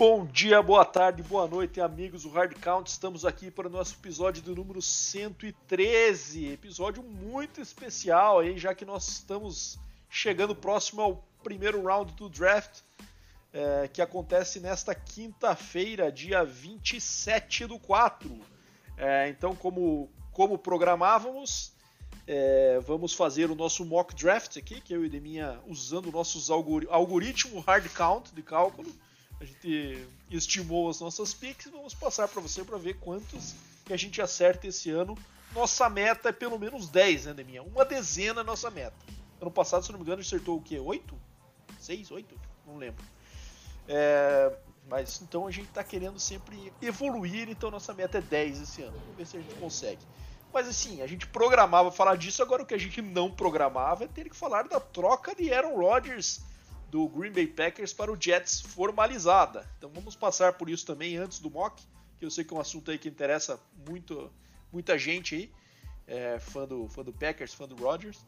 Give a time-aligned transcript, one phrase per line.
[0.00, 2.90] Bom dia, boa tarde, boa noite, amigos do Hard Count.
[2.90, 6.52] Estamos aqui para o nosso episódio do número 113.
[6.52, 9.78] Episódio muito especial aí, já que nós estamos
[10.08, 12.80] chegando próximo ao primeiro round do draft,
[13.52, 18.40] é, que acontece nesta quinta-feira, dia 27 do 4.
[18.96, 21.74] É, então, como, como programávamos,
[22.26, 27.62] é, vamos fazer o nosso mock draft aqui, que eu e Deminha usando nossos algoritmos
[27.66, 28.90] hard count de cálculo.
[29.40, 33.54] A gente estimou as nossas picks vamos passar para você para ver quantos
[33.86, 35.16] que a gente acerta esse ano.
[35.54, 37.62] Nossa meta é pelo menos 10, né, Deminha?
[37.62, 38.94] Uma dezena é nossa meta.
[39.40, 40.78] Ano passado, se não me engano, acertou o quê?
[40.78, 41.18] 8?
[41.80, 42.40] 6, 8?
[42.66, 43.02] Não lembro.
[43.88, 44.54] É,
[44.88, 48.98] mas então a gente está querendo sempre evoluir, então nossa meta é 10 esse ano.
[48.98, 50.02] Vamos ver se a gente consegue.
[50.52, 54.08] Mas assim, a gente programava falar disso, agora o que a gente não programava é
[54.08, 56.42] ter que falar da troca de Aaron Rodgers
[56.90, 59.68] do Green Bay Packers para o Jets formalizada.
[59.78, 61.82] Então vamos passar por isso também antes do mock,
[62.18, 64.30] que eu sei que é um assunto aí que interessa muito,
[64.72, 65.50] muita gente aí,
[66.06, 68.18] é, fã, do, fã do Packers, fã do Rodgers,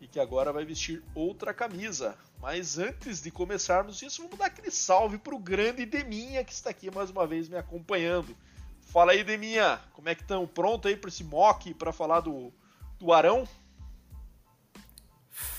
[0.00, 2.16] e que agora vai vestir outra camisa.
[2.40, 6.70] Mas antes de começarmos isso, vamos dar aquele salve para o grande Deminha que está
[6.70, 8.36] aqui mais uma vez me acompanhando.
[8.82, 10.46] Fala aí, Deminha, como é que estão?
[10.46, 12.52] Pronto aí para esse mock, para falar do,
[12.98, 13.48] do Arão?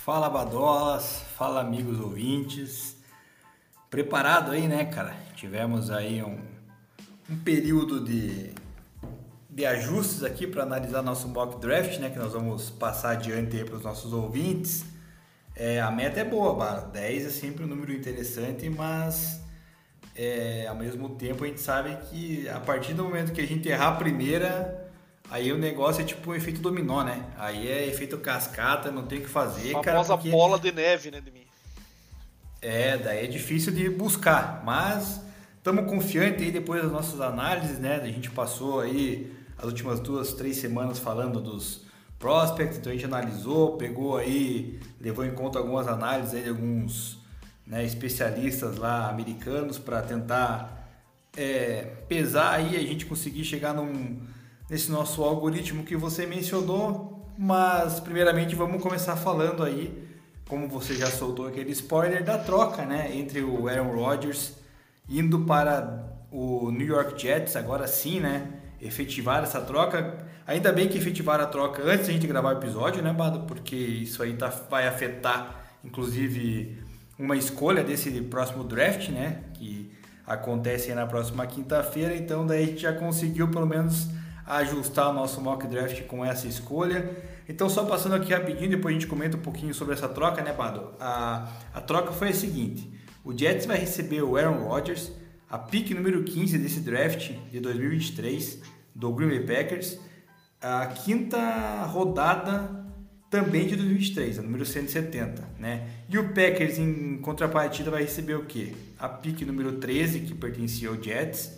[0.04, 2.98] Fala, Badolas, fala, amigos ouvintes.
[3.90, 5.16] Preparado aí, né, cara?
[5.34, 6.42] Tivemos aí um,
[7.30, 8.54] um período de,
[9.50, 13.78] de ajustes aqui para analisar nosso mock draft, né, que nós vamos passar adiante para
[13.78, 14.84] os nossos ouvintes.
[15.56, 16.82] É, a meta é boa, Bara.
[16.82, 19.40] 10 é sempre um número interessante, mas
[20.14, 23.70] é, ao mesmo tempo a gente sabe que a partir do momento que a gente
[23.70, 24.83] errar a primeira,
[25.34, 27.26] aí o negócio é tipo um efeito dominó, né?
[27.40, 30.00] Aí é efeito cascata, não tem o que fazer, a cara.
[30.00, 30.30] A famosa porque...
[30.30, 31.42] bola de neve, né, de mim.
[32.62, 35.22] É, daí é difícil de buscar, mas
[35.58, 37.96] estamos confiantes aí depois das nossas análises, né?
[37.96, 41.82] A gente passou aí as últimas duas, três semanas falando dos
[42.20, 47.18] prospects, então a gente analisou, pegou aí, levou em conta algumas análises aí de alguns
[47.66, 50.88] né, especialistas lá americanos para tentar
[51.36, 54.22] é, pesar aí a gente conseguir chegar num,
[54.70, 57.28] nesse nosso algoritmo que você mencionou.
[57.38, 60.08] Mas primeiramente vamos começar falando aí,
[60.48, 64.54] como você já soltou aquele spoiler da troca, né, entre o Aaron Rodgers
[65.10, 68.48] indo para o New York Jets, agora sim, né,
[68.82, 70.26] efetivar essa troca.
[70.46, 73.42] Ainda bem que efetivaram a troca antes da gente gravar o episódio, né, Bado?
[73.42, 76.84] Porque isso aí tá, vai afetar, inclusive,
[77.18, 79.44] uma escolha desse próximo draft, né?
[79.54, 79.92] Que
[80.26, 82.16] acontece na próxima quinta-feira.
[82.16, 84.10] Então daí a gente já conseguiu pelo menos
[84.46, 87.10] ajustar o nosso mock draft com essa escolha.
[87.48, 90.54] Então só passando aqui rapidinho, depois a gente comenta um pouquinho sobre essa troca, né,
[90.54, 90.94] Bado?
[91.00, 92.92] A, a troca foi a seguinte:
[93.24, 95.12] o Jets vai receber o Aaron Rodgers,
[95.50, 98.62] a pick número 15 desse draft de 2023
[98.96, 100.00] do Green Bay Packers,
[100.62, 102.84] a quinta rodada
[103.30, 105.88] também de 2023, a número 170, né?
[106.08, 108.74] E o Packers em contrapartida vai receber o quê?
[109.00, 111.52] A pick número 13 que pertencia ao Jets,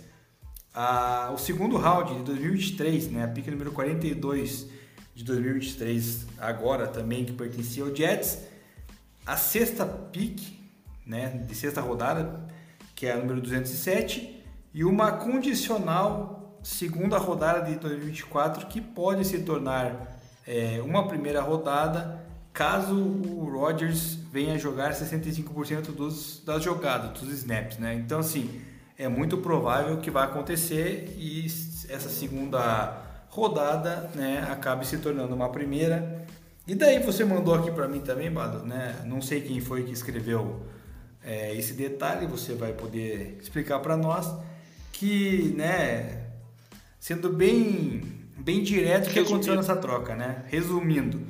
[0.76, 3.24] a, o segundo round de 2023, né?
[3.24, 4.68] A pick número 42
[5.16, 8.40] de 2023 agora também que pertencia ao Jets,
[9.26, 10.42] a sexta pick,
[11.08, 12.46] né, de sexta rodada,
[12.94, 14.44] que é a número 207,
[14.74, 22.24] e uma condicional segunda rodada de 2024 que pode se tornar é, uma primeira rodada
[22.52, 27.94] caso o Rodgers venha jogar 65% dos, das jogadas, dos snaps, né?
[27.96, 28.62] Então, assim,
[28.98, 31.46] é muito provável que vai acontecer e
[31.90, 36.26] essa segunda rodada, né, acabe se tornando uma primeira.
[36.68, 39.04] E daí você mandou aqui para mim também, Bado, né?
[39.06, 40.66] Não sei quem foi que escreveu
[41.24, 44.34] é, esse detalhe, você vai poder explicar para nós
[44.92, 46.24] que, né,
[47.00, 50.44] sendo bem bem direto o que aconteceu nessa troca, né?
[50.48, 51.22] Resumindo,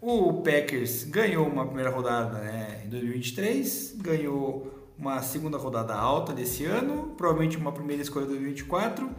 [0.00, 6.66] o Packers ganhou uma primeira rodada né, em 2023, ganhou uma segunda rodada alta desse
[6.66, 9.10] ano, provavelmente uma primeira escolha de 2024,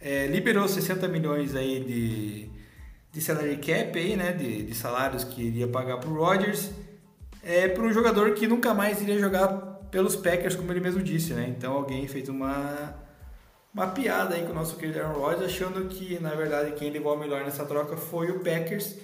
[0.00, 2.50] é, liberou 60 milhões aí de,
[3.12, 6.70] de salary cap aí, né, de, de salários que iria pagar para o Rodgers,
[7.42, 9.48] é, para um jogador que nunca mais iria jogar
[9.90, 11.46] pelos Packers, como ele mesmo disse, né?
[11.56, 12.94] Então alguém fez uma
[13.72, 17.16] uma piada aí com o nosso querido Aaron Rodgers, achando que na verdade quem levou
[17.16, 18.96] melhor nessa troca foi o Packers.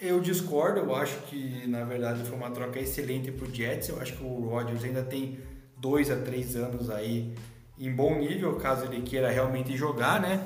[0.00, 3.88] Eu discordo, eu acho que na verdade foi uma troca excelente para o Jets.
[3.88, 5.38] Eu acho que o Rodgers ainda tem
[5.86, 7.32] dois a três anos aí
[7.78, 10.44] em bom nível, caso ele queira realmente jogar, né?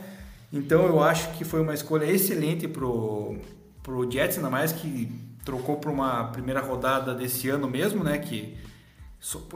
[0.52, 3.36] Então eu acho que foi uma escolha excelente pro,
[3.82, 5.10] pro Jets, ainda mais que
[5.44, 8.18] trocou para uma primeira rodada desse ano mesmo, né?
[8.18, 8.58] Que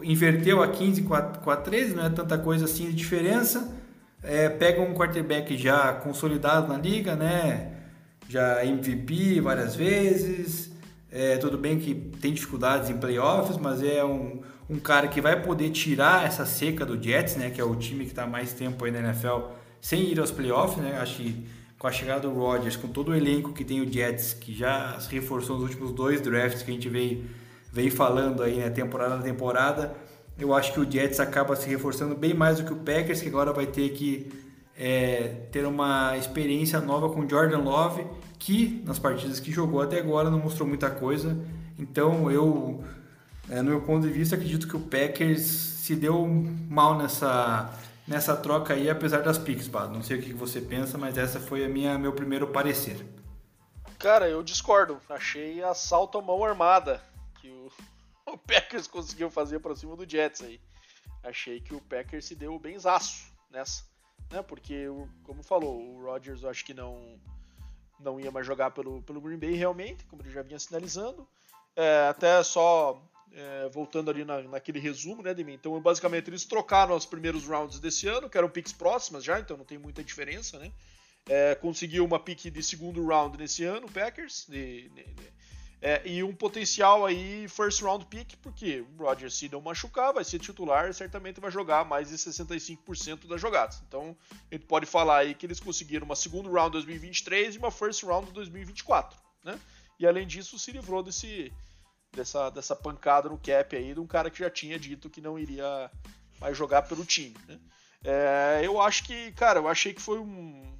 [0.02, 3.76] inverteu a 15 com a, com a 13, não é tanta coisa assim de diferença.
[4.22, 7.72] É, pega um quarterback já consolidado na liga, né?
[8.26, 10.72] Já MVP várias vezes.
[11.10, 15.40] É, tudo bem que tem dificuldades em playoffs, mas é um, um cara que vai
[15.42, 17.50] poder tirar essa seca do Jets, né?
[17.50, 19.48] Que é o time que está mais tempo aí na NFL
[19.80, 20.98] sem ir aos playoffs, né?
[21.00, 21.46] Acho que
[21.78, 24.98] com a chegada do Rodgers, com todo o elenco que tem o Jets, que já
[24.98, 27.24] se reforçou nos últimos dois drafts que a gente veio,
[27.70, 28.70] veio falando aí, né?
[28.70, 29.94] Temporada a temporada,
[30.38, 33.28] eu acho que o Jets acaba se reforçando bem mais do que o Packers, que
[33.28, 34.32] agora vai ter que
[34.76, 38.04] é, ter uma experiência nova com Jordan Love,
[38.38, 41.38] que nas partidas que jogou até agora não mostrou muita coisa.
[41.78, 42.82] Então eu,
[43.48, 46.26] é, no meu ponto de vista, acredito que o Packers se deu
[46.68, 47.70] mal nessa
[48.06, 49.86] nessa troca aí, apesar das picks, pá.
[49.86, 53.04] Não sei o que você pensa, mas essa foi a minha meu primeiro parecer.
[53.98, 55.00] Cara, eu discordo.
[55.08, 57.02] Achei assalto à mão armada
[57.40, 57.72] que o,
[58.32, 60.60] o Packers conseguiu fazer para cima do Jets aí.
[61.22, 63.84] Achei que o Packers se deu benzaço nessa,
[64.30, 64.42] né?
[64.42, 64.86] Porque,
[65.22, 67.18] como falou, o Rodgers eu acho que não
[67.98, 71.26] não ia mais jogar pelo, pelo Green Bay realmente, como ele já vinha sinalizando.
[71.74, 73.00] É, até só
[73.34, 75.54] é, voltando ali na, naquele resumo, né, de mim.
[75.54, 79.56] Então, basicamente, eles trocaram os primeiros rounds desse ano, que eram picks próximas já, então
[79.56, 80.72] não tem muita diferença, né?
[81.26, 85.32] É, conseguiu uma pick de segundo round nesse ano, Packers, de, de, de,
[85.80, 90.22] é, e um potencial aí first round pick, porque o Rodgers se não machucar, vai
[90.22, 93.82] ser titular e certamente vai jogar mais de 65% das jogadas.
[93.88, 94.16] Então,
[94.50, 98.02] a gente pode falar aí que eles conseguiram uma segundo round 2023 e uma first
[98.02, 99.58] round 2024, né?
[99.98, 101.52] E além disso, se livrou desse
[102.14, 105.38] dessa, dessa pancada no cap aí de um cara que já tinha dito que não
[105.38, 105.90] iria
[106.40, 107.36] mais jogar pelo time.
[107.46, 107.58] Né?
[108.04, 110.74] É, eu acho que, cara, eu achei que foi um,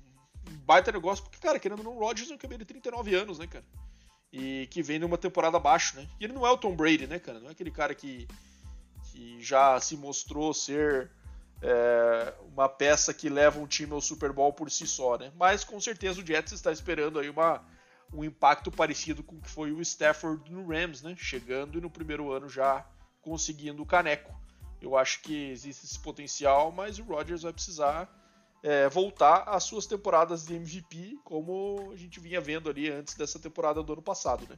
[0.64, 3.38] baita negócio, porque, cara, querendo ou não, o Rodgers é um cabelo de 39 anos,
[3.38, 3.64] né, cara?
[4.32, 6.08] E que vem numa temporada abaixo, né?
[6.18, 7.38] E ele não é o Tom Brady, né, cara?
[7.38, 8.26] Não é aquele cara que,
[9.10, 11.10] que já se mostrou ser
[11.62, 15.32] é, uma peça que leva um time ao Super Bowl por si só, né?
[15.36, 17.64] Mas com certeza o Jets está esperando aí uma
[18.14, 21.14] um impacto parecido com o que foi o Stafford no Rams, né?
[21.18, 22.86] Chegando e no primeiro ano já
[23.20, 24.32] conseguindo o caneco.
[24.80, 28.08] Eu acho que existe esse potencial, mas o Rodgers vai precisar
[28.62, 33.38] é, voltar às suas temporadas de MVP, como a gente vinha vendo ali antes dessa
[33.38, 34.56] temporada do ano passado, né?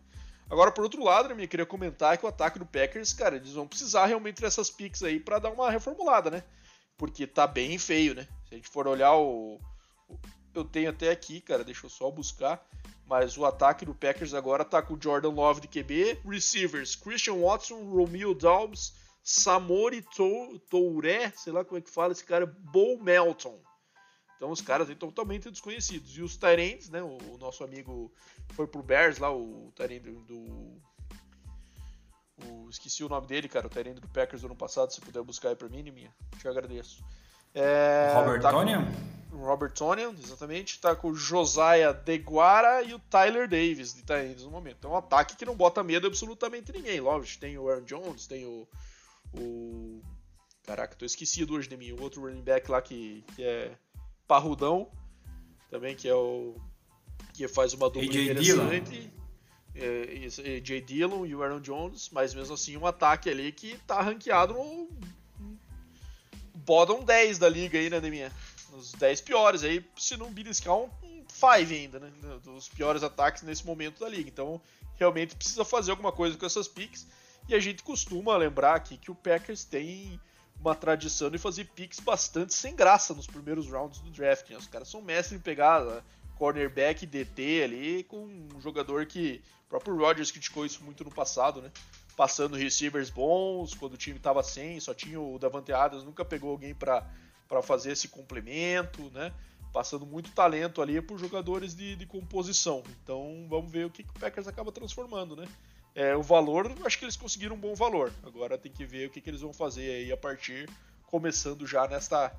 [0.48, 3.66] Agora, por outro lado, eu queria comentar que o ataque do Packers, cara, eles vão
[3.66, 6.44] precisar realmente dessas picks aí para dar uma reformulada, né?
[6.96, 8.28] Porque tá bem feio, né?
[8.48, 9.60] Se a gente for olhar o.
[10.58, 12.66] Eu tenho até aqui, cara, deixa eu só buscar.
[13.06, 17.84] Mas o ataque do Packers agora tá com Jordan Love de QB, receivers Christian Watson,
[17.84, 20.04] Romeo Dobbs, Samori
[20.68, 23.60] Touré, sei lá como é que fala esse cara, Bo Melton.
[24.36, 26.16] Então os caras aí totalmente desconhecidos.
[26.16, 27.02] E os Tyrants, né?
[27.02, 28.12] O, o, nosso amigo
[28.50, 30.82] foi pro Bears lá, o Tyrant do, do
[32.44, 35.22] o, esqueci o nome dele, cara, o Tyrant do Packers do ano passado, se puder
[35.22, 37.02] buscar aí pra mim, minha, te agradeço.
[37.56, 38.86] É, Robert tá Tonian?
[39.32, 40.78] Robert Tonian, exatamente.
[40.78, 44.86] Tá com o Josiah Deguara e o Tyler Davis de Tyrants no momento.
[44.86, 47.00] É um ataque que não bota medo absolutamente ninguém.
[47.00, 48.68] Lógico, tem o Aaron Jones, tem o.
[49.32, 50.02] o...
[50.64, 51.92] Caraca, tô esquecido hoje de mim.
[51.92, 53.72] O outro running back lá que, que é
[54.28, 54.90] parrudão.
[55.70, 56.56] Também, que é o.
[57.32, 59.12] Que faz uma dupla AJ interessante.
[59.74, 60.80] É, J.
[60.82, 64.85] Dillon e o Aaron Jones, mas mesmo assim um ataque ali que tá ranqueado no
[66.66, 68.32] bottom 10 da liga aí, né, Deminha?
[68.72, 70.90] Os 10 piores aí, se não beliscar um
[71.28, 72.10] 5 ainda, né?
[72.42, 74.28] Dos piores ataques nesse momento da liga.
[74.28, 74.60] Então,
[74.96, 77.06] realmente precisa fazer alguma coisa com essas picks.
[77.48, 80.20] E a gente costuma lembrar aqui que o Packers tem
[80.60, 84.50] uma tradição de fazer picks bastante sem graça nos primeiros rounds do draft.
[84.50, 84.56] Né?
[84.56, 86.02] Os caras são mestres em pegar né,
[86.36, 91.60] cornerback DT ali com um jogador que o próprio Rodgers criticou isso muito no passado,
[91.60, 91.70] né?
[92.16, 96.50] Passando receivers bons, quando o time estava sem, só tinha o Davante Adams, nunca pegou
[96.50, 97.04] alguém para
[97.62, 99.32] fazer esse complemento, né?
[99.72, 102.82] Passando muito talento ali por jogadores de, de composição.
[103.02, 105.46] Então vamos ver o que, que o Packers acaba transformando, né?
[105.94, 108.10] É, o valor, acho que eles conseguiram um bom valor.
[108.22, 110.68] Agora tem que ver o que, que eles vão fazer aí a partir,
[111.04, 112.34] começando já nesta,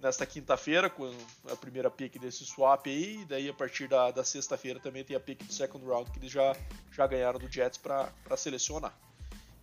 [0.00, 1.10] nesta quinta-feira, com
[1.50, 5.16] a primeira pick desse swap aí, e daí a partir da, da sexta-feira também tem
[5.16, 6.54] a pick do second round que eles já,
[6.92, 8.94] já ganharam do Jets para selecionar.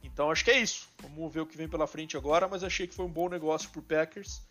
[0.03, 0.87] Então acho que é isso.
[1.01, 3.69] Vamos ver o que vem pela frente agora, mas achei que foi um bom negócio
[3.69, 4.41] pro Packers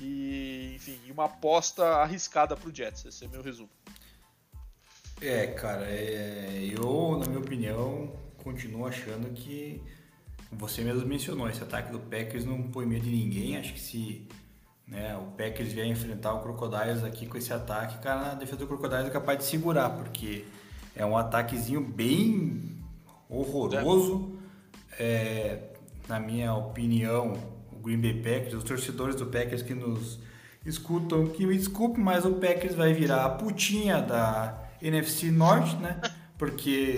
[0.00, 3.04] e, enfim, uma aposta arriscada pro Jets.
[3.04, 3.70] Esse é meu resumo.
[5.20, 9.82] É, cara, é, eu, na minha opinião, continuo achando que
[10.52, 13.56] você mesmo mencionou, esse ataque do Packers não põe medo de ninguém.
[13.56, 14.28] Acho que se
[14.88, 18.66] né, o Packers vier enfrentar o Crocodiles aqui com esse ataque, cara, a defesa do
[18.66, 20.44] Crocodiles é capaz de segurar, porque
[20.96, 22.76] é um ataquezinho bem
[23.28, 24.36] horroroso.
[25.00, 25.60] É.
[26.08, 27.34] na minha opinião,
[27.70, 30.18] o Green Bay Packers, os torcedores do Packers que nos
[30.66, 36.00] escutam, que me desculpe, mas o Packers vai virar a putinha da NFC Norte, né?
[36.36, 36.96] Porque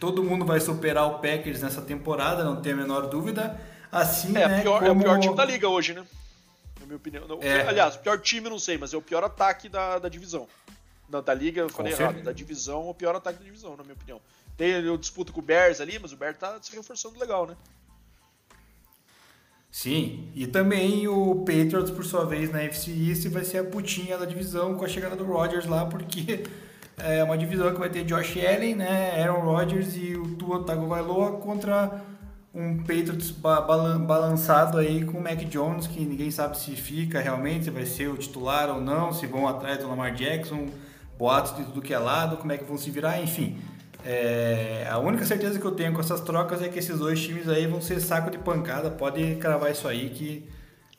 [0.00, 3.60] todo mundo vai superar o Packers nessa temporada, não tem a menor dúvida.
[3.90, 4.90] Assim, é, né, pior, como...
[4.90, 6.04] é o pior time da liga hoje, né?
[6.84, 7.26] Na minha opinião.
[7.40, 7.66] É.
[7.66, 10.46] Aliás, o pior time não sei, mas é o pior ataque da, da divisão.
[11.08, 12.22] Da, da liga, eu falei errado.
[12.22, 14.20] Da divisão, o pior ataque da divisão, na minha opinião.
[14.56, 17.56] Tem o disputa com o Bears ali, mas o Bears tá se reforçando legal, né?
[19.70, 24.16] Sim, e também o Patriots, por sua vez, na FC East vai ser a putinha
[24.16, 26.44] da divisão com a chegada do Rodgers lá, porque
[26.96, 31.38] é uma divisão que vai ter Josh Allen, né, Aaron Rodgers e o Tua Tagovailoa
[31.38, 32.04] contra
[32.54, 37.70] um Patriots balançado aí com o Mac Jones, que ninguém sabe se fica realmente, se
[37.70, 40.68] vai ser o titular ou não, se vão atrás do Lamar Jackson,
[41.18, 43.58] boatos de tudo que é lado, como é que vão se virar, enfim.
[44.04, 47.48] É, a única certeza que eu tenho com essas trocas é que esses dois times
[47.48, 48.88] aí vão ser saco de pancada.
[48.88, 50.48] Pode cravar isso aí que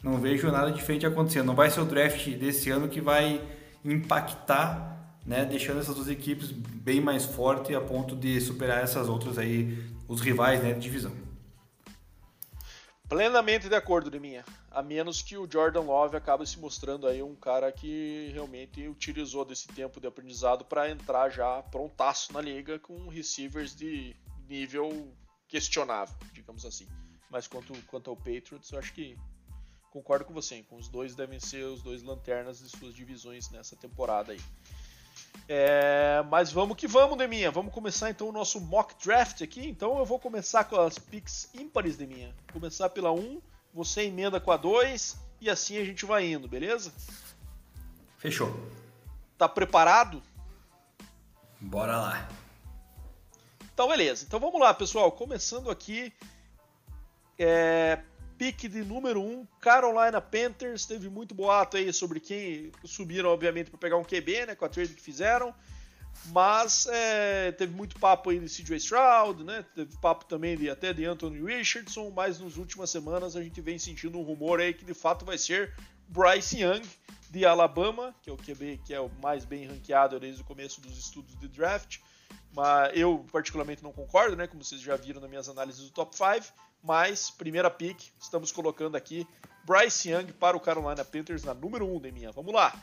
[0.03, 1.45] não vejo nada diferente acontecendo.
[1.45, 3.39] Não vai ser o draft desse ano que vai
[3.85, 9.37] impactar, né, deixando essas duas equipes bem mais fortes a ponto de superar essas outras
[9.37, 11.24] aí, os rivais né, de divisão.
[13.07, 14.43] Plenamente de acordo, de minha.
[14.71, 19.45] A menos que o Jordan Love acabe se mostrando aí um cara que realmente utilizou
[19.45, 24.15] desse tempo de aprendizado para entrar já prontaço na liga com receivers de
[24.49, 25.13] nível
[25.47, 26.87] questionável, digamos assim.
[27.29, 29.15] Mas quanto, quanto ao Patriots, eu acho que
[29.91, 33.75] concordo com você, com os dois devem ser os dois lanternas de suas divisões nessa
[33.75, 34.41] temporada aí.
[35.47, 37.51] É, mas vamos que vamos, Deminha.
[37.51, 39.67] Vamos começar então o nosso mock draft aqui.
[39.67, 42.33] Então eu vou começar com as picks ímpares, Deminha.
[42.51, 43.41] Começar pela 1,
[43.73, 46.91] você emenda com a 2 e assim a gente vai indo, beleza?
[48.17, 48.51] Fechou.
[49.37, 50.21] Tá preparado?
[51.59, 52.29] Bora lá.
[53.73, 54.25] Então, beleza.
[54.25, 55.11] Então vamos lá, pessoal.
[55.11, 56.13] Começando aqui.
[57.37, 57.99] É,
[58.37, 60.85] pique de número 1, um, Carolina Panthers.
[60.85, 64.55] Teve muito boato aí sobre quem subiram, obviamente, para pegar um QB, né?
[64.55, 65.53] Com a trade que fizeram.
[66.27, 69.63] Mas é, teve muito papo aí de CJ Stroud, né?
[69.75, 73.77] Teve papo também de, até de Anthony Richardson, mas nas últimas semanas a gente vem
[73.77, 75.73] sentindo um rumor aí que de fato vai ser
[76.07, 76.81] Bryce Young
[77.29, 80.81] de Alabama, que é o QB que é o mais bem ranqueado desde o começo
[80.81, 81.99] dos estudos de draft.
[82.53, 84.47] Mas eu particularmente não concordo, né?
[84.47, 86.53] Como vocês já viram nas minhas análises do top 5.
[86.81, 89.27] Mas, primeira pick, estamos colocando aqui
[89.65, 92.31] Bryce Young para o Carolina Panthers na número 1, um, Deminha.
[92.31, 92.73] Vamos lá!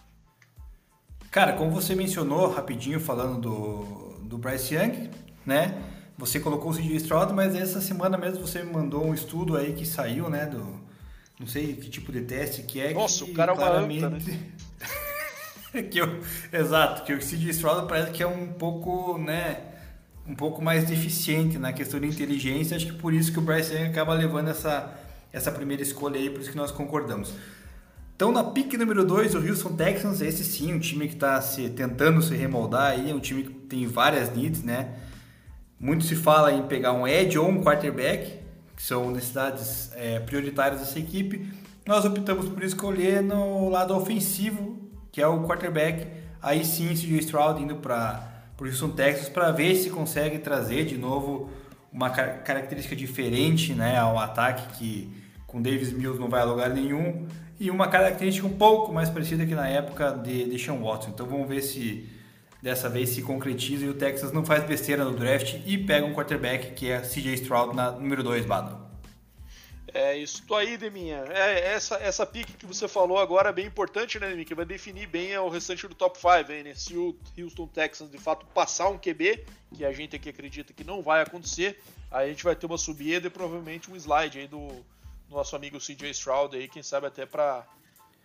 [1.30, 5.10] Cara, como você mencionou rapidinho falando do, do Bryce Young,
[5.46, 5.82] né?
[6.18, 9.72] Você colocou o CJ Stroud, mas essa semana mesmo você me mandou um estudo aí
[9.72, 10.46] que saiu, né?
[10.46, 10.80] Do,
[11.40, 12.92] não sei que tipo de teste que é.
[12.92, 14.04] Nossa, que, o cara claramente...
[14.04, 14.52] é uma anta, né?
[15.90, 16.20] que eu,
[16.52, 19.72] exato, que o CJ Stroud parece que é um pouco, né?
[20.26, 22.76] um pouco mais deficiente na questão de inteligência.
[22.76, 24.92] Acho que por isso que o Bryce Young acaba levando essa,
[25.32, 27.32] essa primeira escolha aí, por isso que nós concordamos.
[28.14, 31.70] Então, na pick número 2, o Houston Texans, esse sim, um time que está se,
[31.70, 34.94] tentando se remoldar aí, é um time que tem várias needs, né?
[35.80, 38.38] Muito se fala em pegar um edge ou um quarterback,
[38.76, 41.48] que são necessidades é, prioritárias dessa equipe.
[41.84, 44.81] Nós optamos por escolher no lado ofensivo,
[45.12, 46.06] que é o quarterback.
[46.40, 50.96] Aí sim, CJ Stroud indo para o Houston Texas para ver se consegue trazer de
[50.96, 51.50] novo
[51.92, 57.26] uma característica diferente né, ao ataque que com Davis Mills não vai a lugar nenhum
[57.60, 61.10] e uma característica um pouco mais parecida que na época de, de Sean Watson.
[61.10, 62.08] Então vamos ver se
[62.62, 66.14] dessa vez se concretiza e o Texas não faz besteira no draft e pega um
[66.14, 68.81] quarterback que é CJ Stroud na número 2, Bado.
[69.94, 71.24] É isso aí, Deminha.
[71.28, 74.46] É, essa, essa pique que você falou agora é bem importante, né, Deminha?
[74.46, 76.74] Que vai definir bem o restante do top 5, né?
[76.74, 79.44] Se o Houston Texans de fato passar um QB,
[79.74, 81.78] que a gente aqui acredita que não vai acontecer,
[82.10, 84.82] aí a gente vai ter uma subida e provavelmente um slide aí do
[85.28, 87.66] nosso amigo CJ Stroud aí, quem sabe até para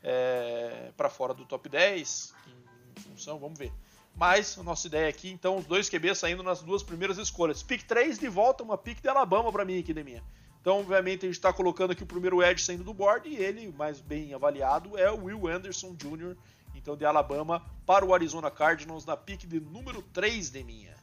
[0.03, 3.73] é, para fora do top 10, em função, vamos ver.
[4.15, 7.61] Mas a nossa ideia aqui, então, os dois QB saindo nas duas primeiras escolhas.
[7.61, 10.23] Pick 3 de volta, uma pick de Alabama para mim aqui, Deminha.
[10.67, 13.73] Então, obviamente, a gente está colocando aqui o primeiro Edge saindo do board e ele,
[13.77, 16.35] mais bem avaliado, é o Will Anderson Jr.,
[16.75, 20.93] então de Alabama, para o Arizona Cardinals na pick de número 3 de minha.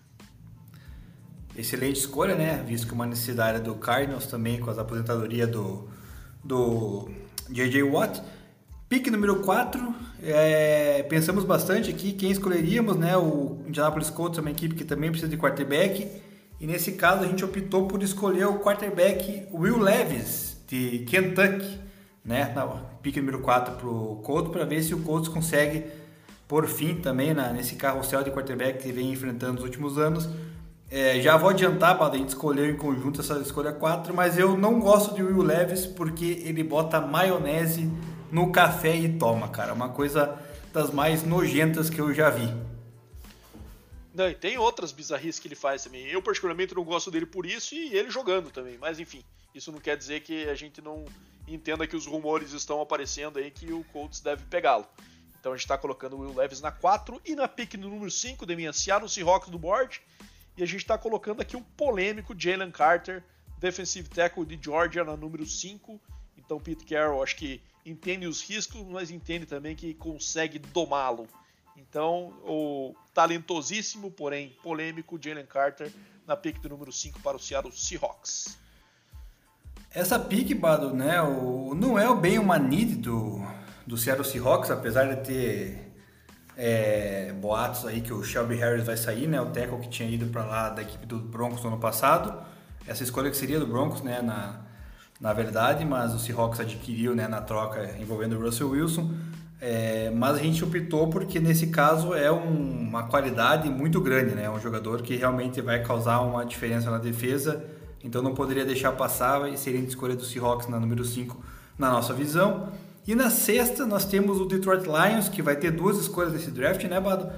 [1.56, 2.62] Excelente escolha, né?
[2.66, 5.88] Visto que uma necessidade do Cardinals também com as aposentadorias do,
[6.44, 7.10] do
[7.48, 7.84] J.J.
[7.84, 8.22] Watt.
[8.86, 13.16] Pique número 4, é, pensamos bastante aqui quem escolheríamos, né?
[13.16, 16.22] O Indianapolis Colts é uma equipe que também precisa de quarterback.
[16.60, 21.80] E nesse caso a gente optou por escolher o quarterback Will Levis, de Kentucky,
[22.24, 22.52] né?
[22.54, 22.66] Na
[23.02, 25.84] pique número 4 para o Colts, para ver se o Colts consegue
[26.48, 30.28] por fim também na, nesse carrossel de quarterback que vem enfrentando nos últimos anos,
[30.90, 34.56] É, já vou adiantar, para a gente escolheu em conjunto essa escolha 4, mas eu
[34.56, 37.90] não gosto de Will Levis porque ele bota maionese
[38.30, 39.72] no café e toma, cara.
[39.72, 40.38] Uma coisa
[40.72, 42.48] das mais nojentas que eu já vi.
[44.14, 46.06] Não, e tem outras bizarrices que ele faz também.
[46.06, 48.78] Eu, particularmente, não gosto dele por isso e ele jogando também.
[48.78, 51.04] Mas, enfim, isso não quer dizer que a gente não
[51.48, 54.86] entenda que os rumores estão aparecendo aí que o Colts deve pegá-lo.
[55.38, 58.10] Então a gente está colocando o Will Levis na 4 e na pick no número
[58.10, 60.00] 5, Demian Seattle Seahawks do board.
[60.56, 63.22] E a gente está colocando aqui um polêmico Jalen Carter,
[63.58, 66.00] defensive tackle de Georgia na número 5.
[66.38, 71.28] Então Pete Carroll acho que entende os riscos, mas entende também que consegue domá-lo.
[71.76, 75.92] Então, o talentosíssimo, porém polêmico Jalen Carter
[76.26, 78.58] na pick do número 5 para o Seattle Seahawks.
[79.90, 83.40] Essa pick, Bado, né, o, não é bem uma need do,
[83.86, 85.92] do Seattle Seahawks, apesar de ter
[86.56, 90.26] é, boatos aí que o Shelby Harris vai sair, né, o tackle que tinha ido
[90.26, 92.42] para lá da equipe do Broncos no ano passado.
[92.86, 94.60] Essa escolha que seria do Broncos, né, na,
[95.20, 99.14] na verdade, mas o Seahawks adquiriu, né, na troca envolvendo o Russell Wilson.
[99.66, 104.50] É, mas a gente optou porque nesse caso é um, uma qualidade muito grande, né,
[104.50, 107.64] um jogador que realmente vai causar uma diferença na defesa.
[108.04, 111.42] Então não poderia deixar passar e seria a escolha do Seahawks na número 5
[111.78, 112.68] na nossa visão.
[113.06, 116.84] E na sexta nós temos o Detroit Lions, que vai ter duas escolhas nesse draft,
[116.84, 117.32] né, Bado?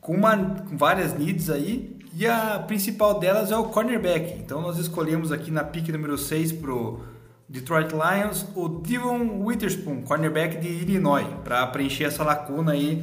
[0.00, 1.96] Com, uma, com várias needs aí.
[2.12, 4.36] E a principal delas é o cornerback.
[4.40, 6.98] Então nós escolhemos aqui na pick número 6 pro
[7.48, 12.96] Detroit Lions o Devon Witherspoon, cornerback de Illinois, para preencher essa lacuna aí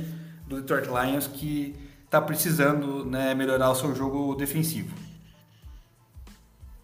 [0.47, 4.95] do Detroit Lions que está precisando né, melhorar o seu jogo defensivo.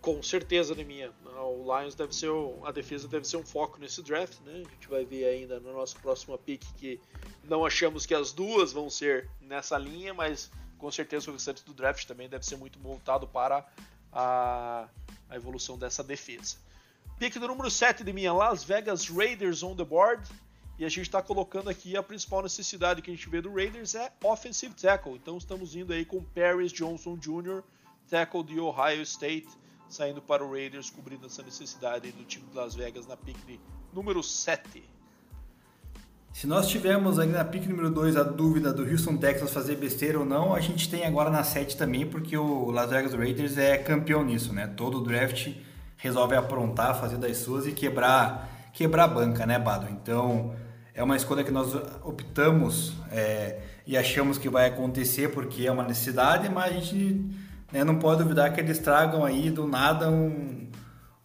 [0.02, 1.12] Com certeza, minha
[1.44, 2.30] o Lions deve ser
[2.64, 4.64] a defesa deve ser um foco nesse draft, né?
[4.66, 7.00] A gente vai ver ainda no nosso próximo pick que
[7.44, 11.74] não achamos que as duas vão ser nessa linha, mas com certeza o restante do
[11.74, 13.66] draft também deve ser muito voltado para
[14.12, 14.88] a,
[15.30, 16.58] a evolução dessa defesa.
[17.20, 20.28] Pick número 7 de minha Las Vegas Raiders on the board.
[20.80, 23.94] E a gente está colocando aqui a principal necessidade que a gente vê do Raiders
[23.94, 25.14] é offensive tackle.
[25.14, 27.62] Então estamos indo aí com Paris Johnson Jr.,
[28.10, 29.48] tackle de Ohio State
[29.88, 33.60] saindo para o Raiders, cobrindo essa necessidade do time de Las Vegas na pick
[33.94, 34.84] número 7.
[36.34, 40.18] Se nós tivermos aí na pick número 2 a dúvida do Houston Texas fazer besteira
[40.18, 43.78] ou não, a gente tem agora na 7 também, porque o Las Vegas Raiders é
[43.78, 44.66] campeão nisso, né?
[44.66, 45.50] Todo draft
[46.02, 49.88] resolve aprontar, fazer das suas e quebrar, quebrar a banca, né, Bado?
[49.90, 50.54] Então
[50.94, 55.84] é uma escolha que nós optamos é, e achamos que vai acontecer porque é uma
[55.84, 57.30] necessidade, mas a gente
[57.72, 60.68] né, não pode duvidar que eles tragam aí do nada um,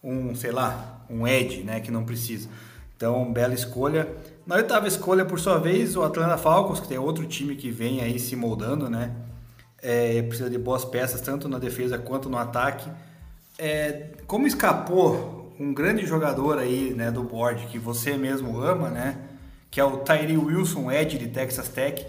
[0.04, 2.48] um sei lá, um Ed, né, que não precisa.
[2.96, 4.08] Então, bela escolha.
[4.46, 8.00] Na oitava escolha, por sua vez, o Atlanta Falcons, que tem outro time que vem
[8.00, 9.12] aí se moldando, né?
[9.82, 12.88] É, precisa de boas peças, tanto na defesa quanto no ataque.
[13.58, 19.18] É, como escapou um grande jogador aí, né, do board que você mesmo ama, né?
[19.70, 22.06] Que é o Tyree Wilson, Ed de Texas Tech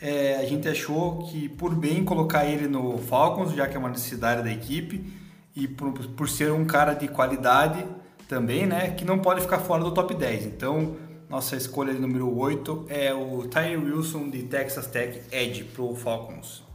[0.00, 3.88] é, a gente achou que por bem colocar ele no Falcons, já que é uma
[3.88, 5.12] necessidade da equipe,
[5.54, 7.84] e por, por ser um cara de qualidade
[8.28, 10.46] também, né, que não pode ficar fora do top 10.
[10.46, 10.96] Então,
[11.30, 15.94] nossa escolha de número 8 é o Tyree Wilson de Texas Tech Edge para o
[15.94, 16.65] Falcons.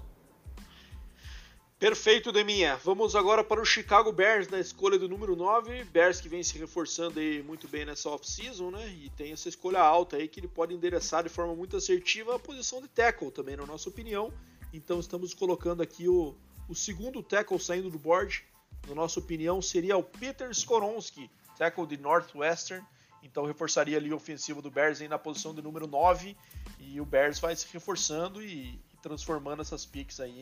[1.81, 2.75] Perfeito, Deminha.
[2.83, 5.83] Vamos agora para o Chicago Bears na escolha do número 9.
[5.85, 8.87] Bears que vem se reforçando aí muito bem nessa off-season, né?
[8.87, 12.39] E tem essa escolha alta aí que ele pode endereçar de forma muito assertiva a
[12.39, 14.31] posição de tackle também, na nossa opinião.
[14.71, 16.35] Então estamos colocando aqui o,
[16.69, 18.45] o segundo tackle saindo do board.
[18.87, 22.85] Na nossa opinião, seria o Peter Skoronski, tackle de Northwestern.
[23.23, 26.37] Então reforçaria ali a ofensiva do Bears aí na posição de número 9.
[26.79, 30.39] E o Bears vai se reforçando e, e transformando essas picks aí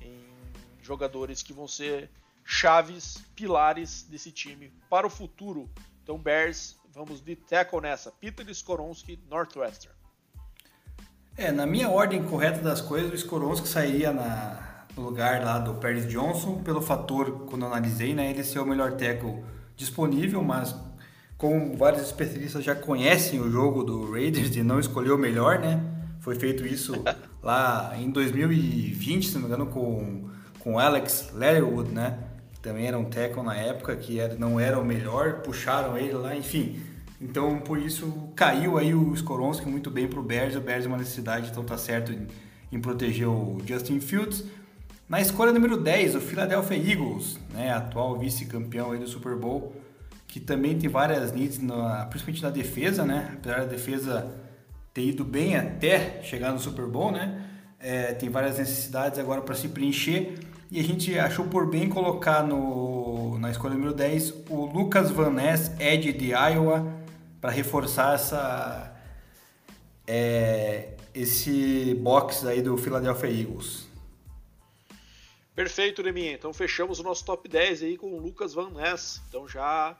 [0.00, 0.37] em, em
[0.88, 2.10] jogadores que vão ser
[2.44, 5.68] chaves, pilares desse time para o futuro.
[6.02, 8.10] Então, Bears, vamos de tackle nessa.
[8.10, 9.94] Peter Skoronski, Northwestern.
[11.36, 15.74] É, na minha ordem correta das coisas, o Skoronski sairia na, no lugar lá do
[15.74, 19.44] Paris Johnson, pelo fator, quando eu analisei, né, ele ser o melhor tackle
[19.76, 20.74] disponível, mas
[21.36, 25.80] como vários especialistas já conhecem o jogo do Raiders e não escolheu o melhor, né?
[26.18, 26.92] Foi feito isso
[27.40, 30.27] lá em 2020, se não me engano, com
[30.68, 32.18] com Alex Leatherwood, né?
[32.60, 36.36] Também era um tackle na época, que era, não era o melhor, puxaram ele lá,
[36.36, 36.78] enfim.
[37.18, 40.56] Então, por isso, caiu aí o Skoronski muito bem pro Bears.
[40.56, 42.26] O Bears é uma necessidade, então tá certo em,
[42.70, 44.44] em proteger o Justin Fields.
[45.08, 49.74] Na escolha número 10, o Philadelphia Eagles, né, atual vice-campeão aí do Super Bowl,
[50.26, 53.30] que também tem várias needs, na, principalmente na defesa, né?
[53.38, 54.30] Apesar da defesa
[54.92, 57.46] ter ido bem até chegar no Super Bowl, né?
[57.80, 60.34] É, tem várias necessidades agora para se preencher.
[60.70, 65.30] E a gente achou por bem colocar no, na escolha número 10 o Lucas Van
[65.30, 66.84] Ness, Ed de Iowa,
[67.40, 68.94] para reforçar essa,
[70.06, 73.88] é, esse box aí do Philadelphia Eagles.
[75.54, 76.32] Perfeito, Neminha.
[76.32, 79.22] Então fechamos o nosso top 10 aí com o Lucas Van Ness.
[79.28, 79.96] Então já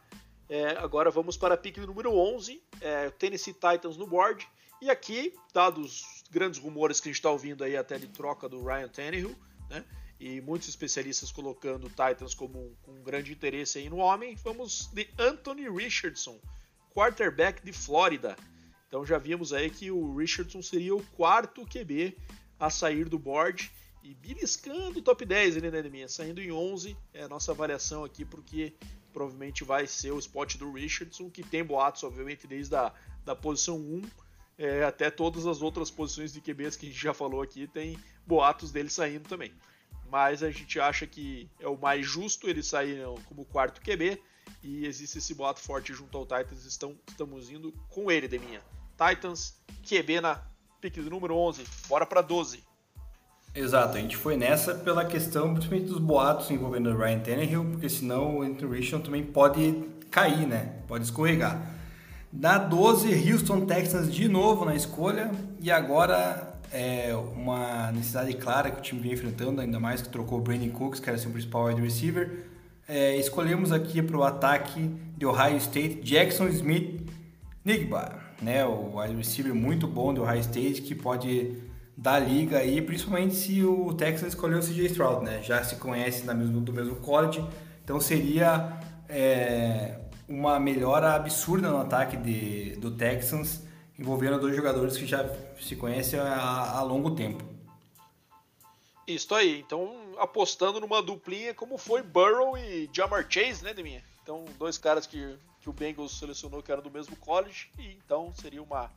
[0.49, 4.47] é, agora vamos para a pick número 11, é, Tennessee Titans no board.
[4.81, 8.63] E aqui, dados grandes rumores que a gente está ouvindo aí até de troca do
[8.63, 9.35] Ryan Tannehill,
[9.71, 9.85] né?
[10.21, 14.35] E muitos especialistas colocando Titans como com um grande interesse aí no homem.
[14.43, 16.39] Vamos de Anthony Richardson,
[16.93, 18.37] quarterback de Flórida.
[18.89, 22.17] Então já vimos aí que o Richardson seria o quarto QB
[22.59, 23.71] a sair do board
[24.03, 26.09] e beliscando o top 10 ali, né, minha?
[26.09, 28.75] Saindo em 11 é a nossa avaliação aqui, porque
[29.13, 32.93] provavelmente vai ser o spot do Richardson, que tem boatos, obviamente, desde a
[33.25, 34.03] da posição 1
[34.57, 37.99] é, até todas as outras posições de QBs que a gente já falou aqui, tem
[38.27, 39.53] boatos dele saindo também.
[40.11, 44.21] Mas a gente acha que é o mais justo ele sair como quarto QB
[44.63, 48.61] e existe esse boato forte junto ao Titans, estão, estamos indo com ele, Deminha.
[48.97, 49.55] Titans,
[49.87, 50.43] QB na
[50.81, 52.65] pick do número 11, bora para 12.
[53.55, 57.89] Exato, a gente foi nessa pela questão principalmente dos boatos envolvendo o Ryan Tannehill, porque
[57.89, 60.81] senão o Anthony Richardson também pode cair, né?
[60.87, 61.75] Pode escorregar.
[62.33, 68.79] Na 12, Houston Texans de novo na escolha e agora é uma necessidade clara que
[68.79, 71.67] o time vem enfrentando, ainda mais que trocou o Brandon Cooks, que era seu principal
[71.67, 72.47] wide receiver.
[72.89, 77.07] É, escolhemos aqui para o ataque de Ohio State Jackson Smith
[77.65, 78.65] Nigba, né?
[78.65, 81.55] o wide receiver muito bom do Ohio State que pode
[81.99, 85.43] da liga aí, principalmente se o Texas escolheu o CJ Stroud, né?
[85.43, 87.45] Já se conhece na mesmo, do mesmo college,
[87.83, 88.79] então seria
[89.09, 89.97] é,
[90.29, 93.63] uma melhora absurda no ataque de, do Texans,
[93.99, 95.25] envolvendo dois jogadores que já
[95.61, 97.45] se conhecem há, longo tempo.
[99.07, 104.05] Isso aí, então apostando numa duplinha como foi Burrow e Jamar Chase, né, Deminha?
[104.23, 108.33] Então, dois caras que, que o Bengals selecionou que eram do mesmo college, e então
[108.35, 108.91] seria uma,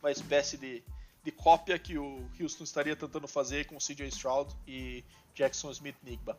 [0.00, 0.82] uma espécie de
[1.22, 6.38] de cópia que o Houston estaria tentando fazer com CJ Stroud e Jackson Smith Nigba.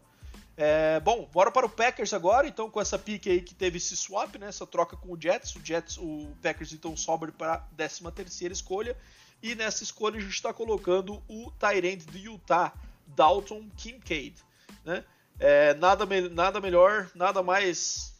[0.58, 3.96] É, bom, bora para o Packers agora, então com essa pique aí que teve esse
[3.96, 7.58] swap, né, essa troca com o Jets, o Jets, o Packers então sobe para a
[7.58, 8.96] 13 terceira escolha,
[9.42, 12.74] e nessa escolha a gente está colocando o Tyrant do Utah,
[13.08, 14.36] Dalton Kincaid,
[14.84, 15.06] né,
[15.40, 18.14] é, nada, nada melhor, nada mais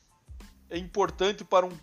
[0.72, 1.78] importante para um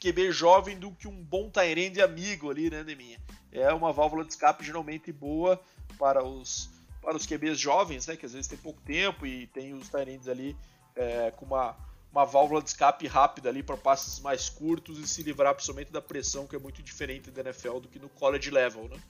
[0.00, 3.18] QB jovem do que um bom Tyrant amigo ali, né, Deminha?
[3.52, 5.60] é uma válvula de escape geralmente boa
[5.98, 6.70] para os,
[7.08, 10.28] para os QBs jovens, né, que às vezes tem pouco tempo e tem os Tyrands
[10.28, 10.54] ali
[10.94, 11.74] é, com uma,
[12.12, 16.02] uma válvula de escape rápida ali para passes mais curtos e se livrar principalmente da
[16.02, 19.00] pressão que é muito diferente da NFL do que no college level, né?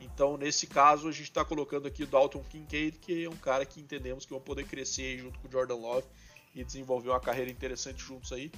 [0.00, 3.64] Então, nesse caso, a gente está colocando aqui o Dalton Kincaid, que é um cara
[3.64, 6.08] que entendemos que vai poder crescer junto com o Jordan Love
[6.56, 8.50] e desenvolver uma carreira interessante juntos aí.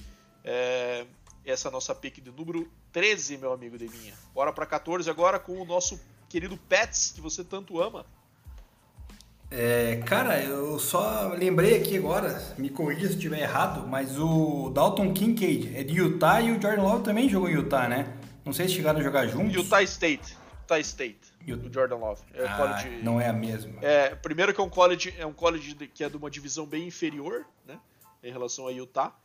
[0.43, 1.05] É,
[1.45, 4.15] essa é a nossa pick de número 13, meu amigo Devinha.
[4.33, 8.03] Bora para 14 agora com o nosso querido Pets, que você tanto ama.
[9.49, 15.13] É, cara, eu só lembrei aqui agora, me corrija se estiver errado, mas o Dalton
[15.13, 18.17] Kincaid é de Utah e o Jordan Love também jogou em Utah, né?
[18.43, 19.55] Não sei se chegaram a jogar juntos.
[19.55, 20.37] Utah State.
[20.63, 21.33] Utah State.
[21.47, 22.21] O Jordan Love.
[22.33, 23.79] É ah, college, não é a mesma.
[23.81, 26.85] É, primeiro que é um college, é um college que é de uma divisão bem
[26.85, 27.79] inferior, né?
[28.21, 29.15] Em relação a Utah.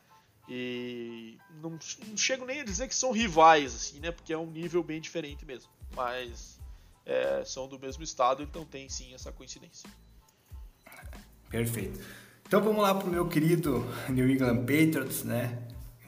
[0.49, 4.13] E não, não, chego nem a dizer que são rivais, assim, né?
[4.13, 5.71] Porque é um nível bem diferente mesmo.
[5.97, 6.61] Mas
[7.05, 9.89] é, são do mesmo estado, então tem sim essa coincidência.
[11.53, 12.01] Perfeito.
[12.49, 15.59] Então vamos lá para o meu querido New England Patriots, né?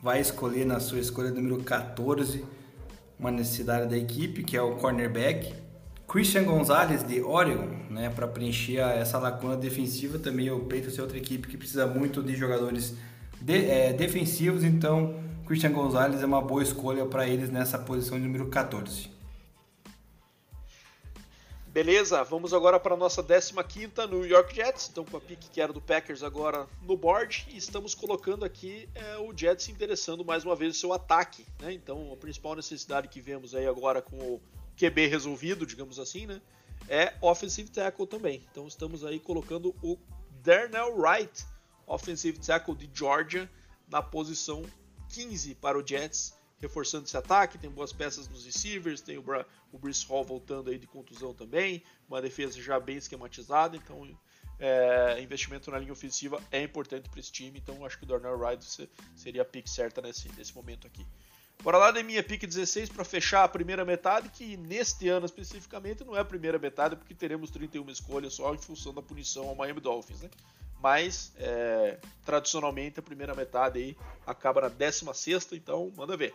[0.02, 2.44] Vai escolher na sua escolha número 14
[3.18, 5.54] uma necessidade da equipe, que é o cornerback.
[6.08, 11.16] Christian Gonzalez de Oregon, né, para preencher essa lacuna defensiva também o Patriots é outra
[11.16, 12.94] equipe que precisa muito de jogadores
[13.40, 15.14] de, é, defensivos, então
[15.46, 19.10] Christian Gonzalez é uma boa escolha para eles nessa posição de número 14.
[21.74, 25.60] Beleza, vamos agora para a nossa 15ª New York Jets, então com a pick que
[25.60, 30.44] era do Packers agora no board, e estamos colocando aqui é, o Jets interessando mais
[30.44, 31.72] uma vez o seu ataque, né?
[31.72, 34.40] Então a principal necessidade que vemos aí agora com o
[34.76, 36.40] QB resolvido, digamos assim, né?
[36.88, 38.46] É offensive tackle também.
[38.52, 39.98] Então estamos aí colocando o
[40.44, 41.44] Darnell Wright,
[41.88, 43.50] offensive tackle de Georgia,
[43.88, 44.62] na posição
[45.08, 47.58] 15 para o Jets, reforçando esse ataque.
[47.58, 51.34] Tem boas peças nos receivers, tem o, Bra o Brice Hall voltando aí de contusão
[51.34, 54.08] também, uma defesa já bem esquematizada, então
[54.58, 58.38] é, investimento na linha ofensiva é importante para esse time, então acho que o Darnell
[58.38, 58.64] Wright
[59.16, 61.04] seria a pick certa nesse, nesse momento aqui.
[61.62, 66.04] Bora lá da minha pick 16 para fechar a primeira metade, que neste ano especificamente
[66.04, 69.54] não é a primeira metade, porque teremos 31 escolhas só em função da punição ao
[69.54, 70.30] Miami Dolphins, né?
[70.84, 76.34] Mas é, tradicionalmente a primeira metade aí acaba na 16, então manda ver.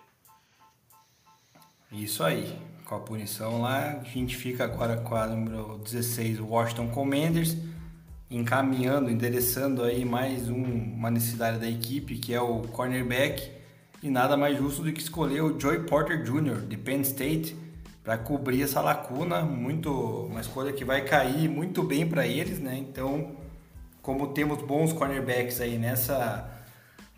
[1.92, 2.60] Isso aí.
[2.84, 7.56] Com a punição lá, a gente fica agora com a número 16, Washington Commanders,
[8.28, 13.52] encaminhando, endereçando aí mais um, uma necessidade da equipe, que é o cornerback,
[14.02, 17.56] e nada mais justo do que escolher o Joey Porter Jr., de Penn State,
[18.04, 22.76] para cobrir essa lacuna, muito uma escolha que vai cair muito bem para eles, né?
[22.76, 23.38] Então,
[24.02, 26.56] como temos bons cornerbacks aí nessa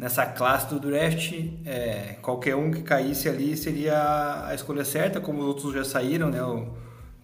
[0.02, 1.32] nessa classe do draft,
[1.64, 6.32] é, qualquer um que caísse ali seria a escolha certa, como os outros já saíram,
[6.32, 6.42] né?
[6.42, 6.70] O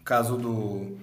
[0.06, 0.96] caso do,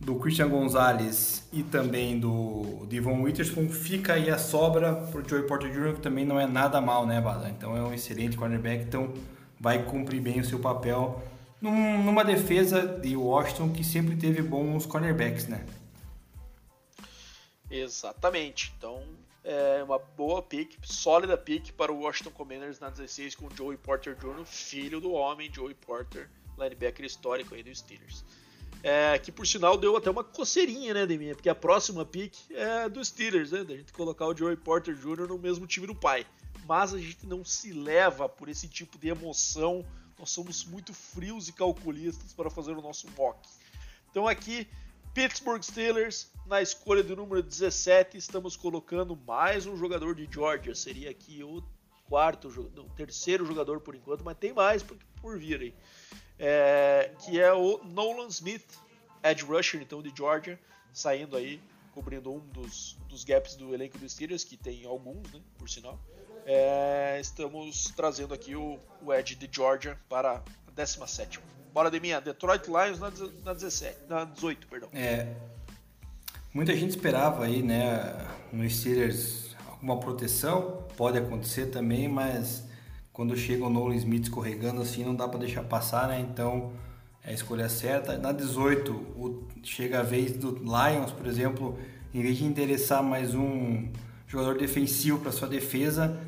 [0.00, 5.48] do Christian Gonzalez e também do Devon Witherspoon, fica aí a sobra para o Joey
[5.48, 7.50] Porter Jr., que também não é nada mal, né, Bada?
[7.50, 9.12] Então é um excelente cornerback, então
[9.58, 11.20] vai cumprir bem o seu papel
[11.60, 15.62] num, numa defesa de Washington que sempre teve bons cornerbacks, né?
[17.70, 18.72] Exatamente.
[18.76, 19.06] Então,
[19.44, 24.14] é uma boa pick, sólida pick para o Washington Commanders na 16 com Joey Porter
[24.16, 26.28] Jr., filho do homem Joey Porter,
[26.58, 28.24] linebacker histórico aí dos Steelers.
[28.82, 32.34] É, que por sinal deu até uma coceirinha, né, de mim, porque a próxima pick
[32.50, 35.28] é dos Steelers, né, da gente colocar o Joey Porter Jr.
[35.28, 36.26] no mesmo time do pai.
[36.66, 39.84] Mas a gente não se leva por esse tipo de emoção,
[40.18, 43.38] nós somos muito frios e calculistas para fazer o nosso mock.
[44.10, 44.66] Então aqui
[45.12, 50.72] Pittsburgh Steelers, na escolha do número 17, estamos colocando mais um jogador de Georgia.
[50.72, 51.62] Seria aqui o
[52.08, 55.74] quarto, o terceiro jogador por enquanto, mas tem mais por, por vir aí.
[56.38, 58.78] É, que é o Nolan Smith,
[59.22, 60.58] edge rusher então de Georgia,
[60.92, 61.60] saindo aí,
[61.92, 65.98] cobrindo um dos, dos gaps do elenco dos Steelers, que tem alguns, né, por sinal.
[66.46, 71.40] É, estamos trazendo aqui o, o edge de Georgia para a 17
[71.72, 73.12] Bora de minha, Detroit Lions na,
[73.44, 74.88] na 17, na 18, perdão.
[74.92, 75.28] É.
[76.52, 82.64] Muita gente esperava aí, né, no Steelers alguma proteção, pode acontecer também, mas
[83.12, 86.20] quando chega o Nolan Smith escorregando assim, não dá para deixar passar, né?
[86.20, 86.72] Então,
[87.22, 88.18] é a escolha certa.
[88.18, 91.78] Na 18, o, chega a vez do Lions, por exemplo,
[92.12, 93.88] em vez de interessar mais um
[94.26, 96.18] jogador defensivo para sua defesa,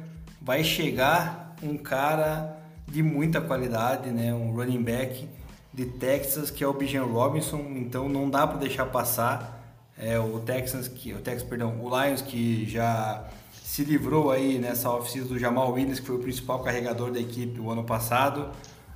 [0.45, 4.35] vai chegar um cara de muita qualidade, né?
[4.35, 5.29] Um running back
[5.73, 9.61] de Texas que é o Bijan Robinson, então não dá para deixar passar.
[9.97, 14.91] É, o Texans que o Texas, perdão, o Lions que já se livrou aí nessa
[14.91, 18.51] oficina do Jamal Williams, que foi o principal carregador da equipe o ano passado.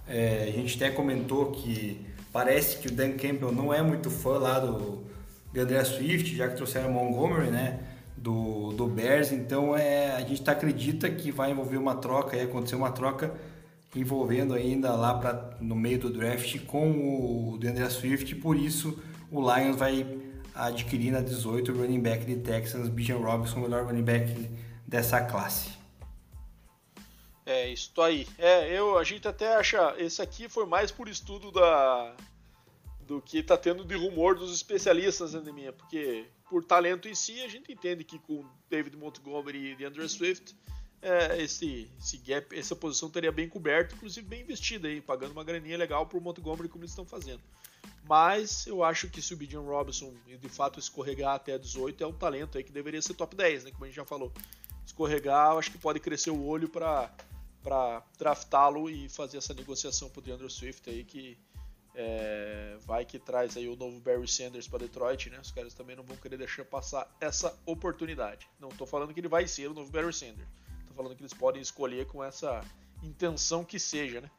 [0.09, 4.38] É, a gente até comentou que parece que o Dan Campbell não é muito fã
[4.38, 5.06] lá do
[5.52, 7.78] de André Swift, já que trouxeram Montgomery, né?
[8.27, 12.41] Do, do Bears, então é, a gente tá, acredita que vai envolver uma troca, e
[12.41, 13.33] acontecer uma troca
[13.95, 19.41] envolvendo ainda lá pra, no meio do draft com o DeAndre Swift, por isso o
[19.41, 20.05] Lions vai
[20.57, 24.51] adquirir na 18 o running back de Texas, Bijan Robinson, o melhor running back
[24.85, 25.71] dessa classe.
[27.47, 28.27] É, isso aí.
[28.39, 32.12] É, eu, a gente até acha, esse aqui foi mais por estudo da
[33.07, 37.42] do que está tendo de rumor dos especialistas, né, minha, porque por talento em si
[37.42, 40.56] a gente entende que com David Montgomery e DeAndre Swift
[41.02, 45.44] é, esse, esse gap, essa posição teria bem coberto, inclusive bem investida aí, pagando uma
[45.44, 47.40] graninha legal pro Montgomery como eles estão fazendo.
[48.09, 52.12] Mas eu acho que se o Bijan Robinson de fato escorregar até 18 é um
[52.12, 53.70] talento aí que deveria ser top 10, né?
[53.72, 54.32] Como a gente já falou.
[54.85, 57.12] Escorregar, eu acho que pode crescer o olho para
[57.62, 61.37] para draftá-lo e fazer essa negociação pro DeAndre Swift aí que
[61.96, 65.40] é, vai que traz aí o novo Barry Sanders para Detroit, né?
[65.40, 68.46] Os caras também não vão querer deixar passar essa oportunidade.
[68.61, 70.46] Não estou falando que ele vai ser o novo Barry Sanders
[70.96, 72.64] falando que eles podem escolher com essa
[73.02, 74.30] intenção que seja, né?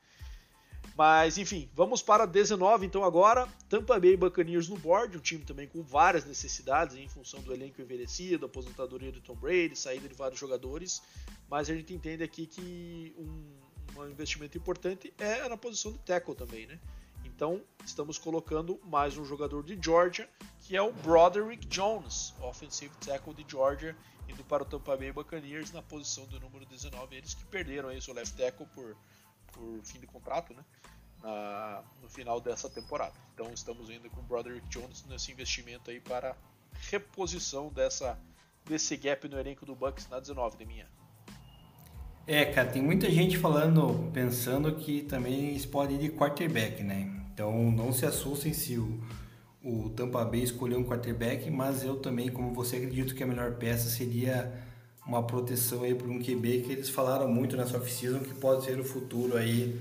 [0.96, 3.48] Mas enfim, vamos para 19 então agora.
[3.70, 7.80] Tampa Bay Buccaneers no board, um time também com várias necessidades em função do elenco
[7.80, 11.04] envelhecido, aposentadoria do Tom Brady, saída de vários jogadores.
[11.48, 16.34] Mas a gente entende aqui que um, um investimento importante é na posição de tackle
[16.34, 16.80] também, né?
[17.38, 20.28] Então estamos colocando mais um jogador de Georgia,
[20.62, 23.96] que é o Broderick Jones, offensive tackle de Georgia,
[24.28, 27.16] indo para o Tampa Bay Buccaneers na posição do número 19.
[27.16, 28.98] Eles que perderam aí seu left tackle por,
[29.54, 30.66] por fim de contrato, né?
[31.22, 33.14] Na, no final dessa temporada.
[33.36, 36.36] Então estamos indo com o Broderick Jones nesse investimento aí para
[36.90, 38.18] reposição dessa
[38.66, 40.88] desse gap no elenco do Bucks na 19 de minha.
[42.26, 47.27] É, cara, tem muita gente falando, pensando que também eles podem ir de quarterback, né?
[47.38, 49.00] Então não se assustem se o
[49.64, 53.56] o Tampa Bay escolheu um quarterback, mas eu também, como você, acredito que a melhor
[53.56, 54.54] peça seria
[55.06, 58.80] uma proteção aí para um QB que eles falaram muito nessa off-season que pode ser
[58.80, 59.78] o futuro aí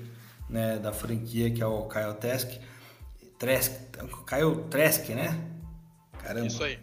[0.50, 2.50] né, da franquia, que é o Kyle Trask.
[3.38, 3.72] Trask,
[4.26, 5.38] Kyle Trask, né?
[6.18, 6.48] Caramba.
[6.48, 6.80] Isso aí.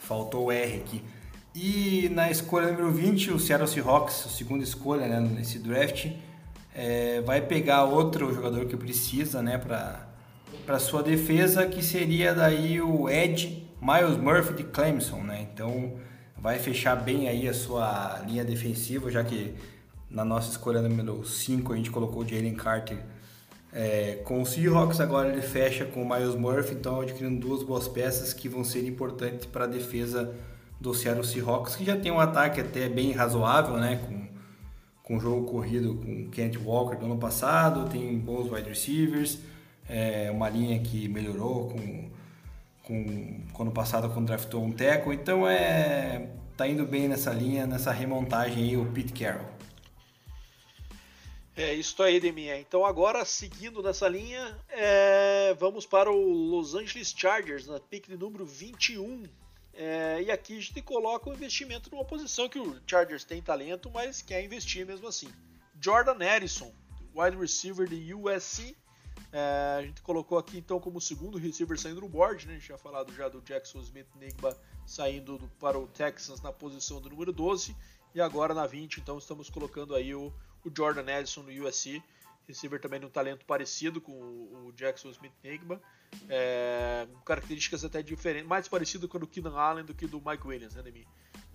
[0.00, 1.04] Faltou o R aqui.
[1.54, 6.06] E na escolha número 20, o Seattle Seahawks, a segunda escolha né, nesse draft,
[6.74, 13.08] é, vai pegar outro jogador que precisa né, para sua defesa, que seria daí o
[13.08, 15.22] Ed Miles Murphy de Clemson.
[15.22, 15.46] Né?
[15.52, 15.94] Então
[16.36, 19.54] vai fechar bem aí a sua linha defensiva, já que
[20.10, 22.98] na nossa escolha número 5 a gente colocou o Jalen Carter
[23.74, 27.88] é, com o Seahawks, agora ele fecha com o Miles Murphy, então adquirindo duas boas
[27.88, 30.32] peças que vão ser importantes para a defesa
[30.80, 34.00] do Seattle Seahawks, que já tem um ataque até bem razoável, né?
[34.06, 34.33] Com,
[35.04, 39.38] com jogo corrido com Kent Walker do ano passado, tem bons wide receivers,
[39.88, 42.10] é, uma linha que melhorou com,
[42.82, 47.66] com, com ano passado quando draftou um teco, então é tá indo bem nessa linha,
[47.66, 49.54] nessa remontagem aí o Pete Carroll.
[51.56, 52.58] É isso aí, Deminha.
[52.58, 58.16] Então agora, seguindo nessa linha, é, vamos para o Los Angeles Chargers, na pick de
[58.16, 59.24] número 21.
[59.76, 63.90] É, e aqui a gente coloca o investimento numa posição que o Chargers tem talento,
[63.90, 65.28] mas quer investir mesmo assim.
[65.80, 66.72] Jordan Harrison,
[67.14, 68.76] wide receiver de USC.
[69.32, 72.52] É, a gente colocou aqui então como segundo receiver saindo do board, né?
[72.52, 74.56] A gente tinha falado já do Jackson Smith Nigba
[74.86, 77.76] saindo do, para o Texans na posição do número 12.
[78.14, 80.32] E agora na 20, então estamos colocando aí o,
[80.64, 82.00] o Jordan Edison no USC
[82.46, 85.80] receiver também de um talento parecido com o Jackson Smith Nigma,
[86.28, 90.46] é, características até diferentes, mais parecido com o do Keenan Allen do que do Mike
[90.46, 91.04] Williams, né, de mim.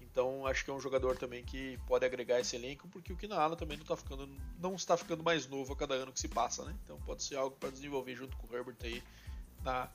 [0.01, 3.37] Então acho que é um jogador também que pode agregar esse elenco, porque o Keenan
[3.37, 6.27] Allen também não, tá ficando, não está ficando mais novo a cada ano que se
[6.27, 6.75] passa, né?
[6.83, 9.03] Então pode ser algo para desenvolver junto com o Herbert aí,
[9.63, 9.89] na,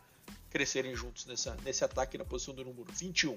[0.50, 3.34] crescerem juntos nessa, nesse ataque na posição do número 21.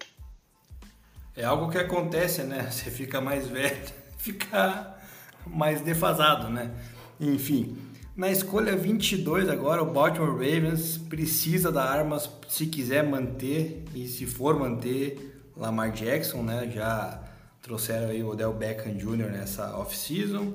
[1.36, 2.70] É algo que acontece, né?
[2.72, 4.98] Você fica mais velho, fica
[5.46, 6.74] mais defasado, né?
[7.20, 7.76] Enfim,
[8.16, 14.26] na escolha 22 agora, o Baltimore Ravens precisa dar armas se quiser manter e se
[14.26, 16.70] for manter Lamar Jackson, né?
[16.74, 17.24] Já
[17.62, 19.32] trouxeram aí o Odell Beckham Jr.
[19.32, 20.54] nessa off-season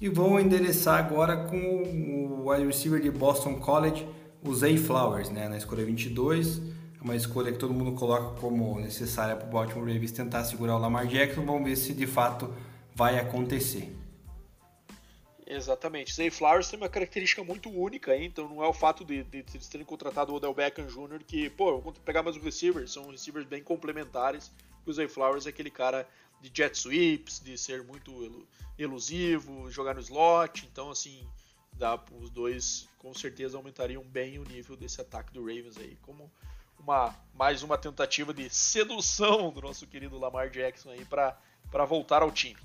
[0.00, 4.06] e vão endereçar agora com o wide receiver de Boston College,
[4.44, 5.48] o Zay Flowers, né?
[5.48, 6.60] Na escolha 22,
[7.00, 10.76] é uma escolha que todo mundo coloca como necessária para o Baltimore Ravens tentar segurar
[10.76, 11.44] o Lamar Jackson.
[11.44, 12.48] Vamos ver se de fato
[12.94, 13.96] vai acontecer.
[15.54, 16.14] Exatamente.
[16.14, 18.24] Zay Flowers tem uma característica muito única, hein?
[18.26, 21.22] então não é o fato de, de, de eles terem contratado o Odell Beckham Jr.
[21.26, 24.50] que, pô, eu vou pegar mais um receiver, são receivers bem complementares.
[24.86, 26.08] O Zay Flowers é aquele cara
[26.40, 28.46] de jet sweeps, de ser muito
[28.78, 31.24] elusivo, jogar no slot, então assim,
[31.74, 36.30] dá os dois com certeza aumentariam bem o nível desse ataque do Ravens aí, como
[36.78, 42.30] uma mais uma tentativa de sedução do nosso querido Lamar Jackson aí para voltar ao
[42.30, 42.58] time.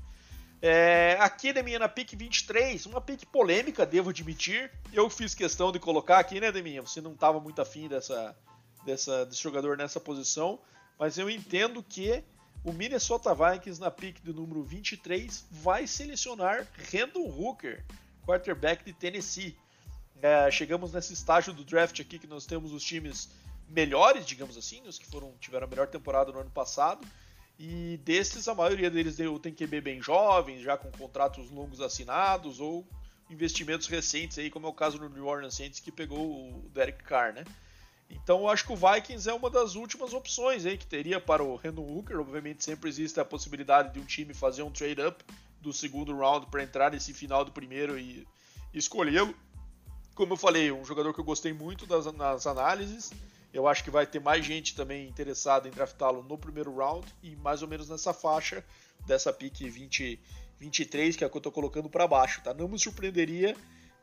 [0.61, 4.71] É, aqui Deminha na pick 23, uma pick polêmica, devo admitir.
[4.91, 6.81] Eu fiz questão de colocar aqui, né, Deminha?
[6.81, 8.35] Você não estava muito afim dessa,
[8.85, 10.59] dessa, desse jogador nessa posição,
[10.97, 12.23] mas eu entendo que
[12.63, 17.85] o Minnesota Vikings na pick do número 23 vai selecionar Randall Hooker,
[18.25, 19.55] quarterback de Tennessee.
[20.19, 23.29] É, chegamos nesse estágio do draft aqui que nós temos os times
[23.69, 27.07] melhores, digamos assim, os que foram tiveram a melhor temporada no ano passado
[27.59, 32.85] e desses, a maioria deles tem QB bem jovens, já com contratos longos assinados ou
[33.29, 37.03] investimentos recentes, aí, como é o caso do New Orleans Saints, que pegou o Derek
[37.03, 37.43] Carr, né?
[38.09, 41.43] Então eu acho que o Vikings é uma das últimas opções aí que teria para
[41.43, 42.19] o Randall Hooker.
[42.19, 45.23] Obviamente sempre existe a possibilidade de um time fazer um trade-up
[45.59, 48.25] do segundo round para entrar nesse final do primeiro e,
[48.73, 49.35] escolhê-lo.
[50.15, 53.11] Como eu falei, um jogador que eu gostei muito das, nas análises
[53.53, 57.35] eu acho que vai ter mais gente também interessada em draftá-lo no primeiro round e
[57.37, 58.63] mais ou menos nessa faixa
[59.05, 60.19] dessa pick 20,
[60.59, 62.53] 23, que é a que eu estou colocando para baixo, tá?
[62.53, 63.55] Não me surpreenderia.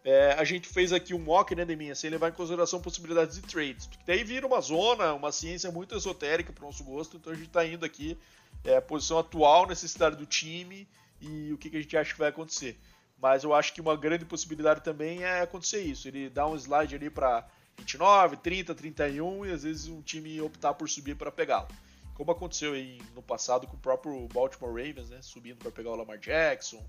[0.05, 3.43] É, a gente fez aqui um mock, né, Deminha, sem levar em consideração possibilidades de
[3.43, 3.87] trades.
[3.87, 7.37] Porque daí vira uma zona, uma ciência muito esotérica para o nosso gosto, então a
[7.37, 8.19] gente está indo aqui,
[8.63, 10.87] é, posição atual, necessidade do time
[11.21, 12.79] e o que, que a gente acha que vai acontecer.
[13.19, 16.07] Mas eu acho que uma grande possibilidade também é acontecer isso.
[16.07, 20.75] Ele dá um slide ali para 29, 30, 31 e às vezes um time optar
[20.75, 21.69] por subir para pegá-lo.
[22.15, 22.73] Como aconteceu
[23.15, 26.85] no passado com o próprio Baltimore Ravens, né, subindo para pegar o Lamar Jackson,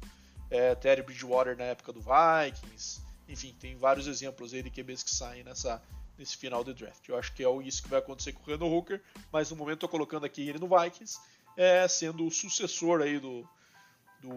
[0.49, 5.09] é, Terry Bridgewater na época do Vikings, enfim, tem vários exemplos aí de QBs que
[5.09, 5.81] saem nessa,
[6.17, 7.07] nesse final de draft.
[7.09, 9.01] Eu acho que é isso que vai acontecer com o Randall Hooker,
[9.31, 11.19] mas no momento estou colocando aqui ele no Vikings,
[11.57, 13.47] é, sendo o sucessor aí do,
[14.21, 14.35] do,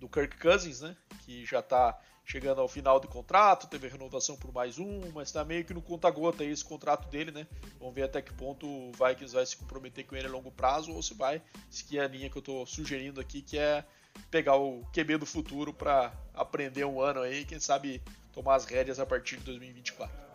[0.00, 1.98] do Kirk Cousins, né, que já está
[2.28, 5.80] chegando ao final do contrato, teve renovação por mais um, mas tá meio que no
[5.80, 7.46] conta-gota esse contrato dele, né?
[7.80, 10.92] Vamos ver até que ponto o Vikings vai se comprometer com ele a longo prazo
[10.92, 13.82] ou se vai seguir a linha que eu tô sugerindo aqui, que é
[14.30, 19.00] pegar o QB do futuro para aprender um ano aí, quem sabe tomar as rédeas
[19.00, 20.28] a partir de 2024.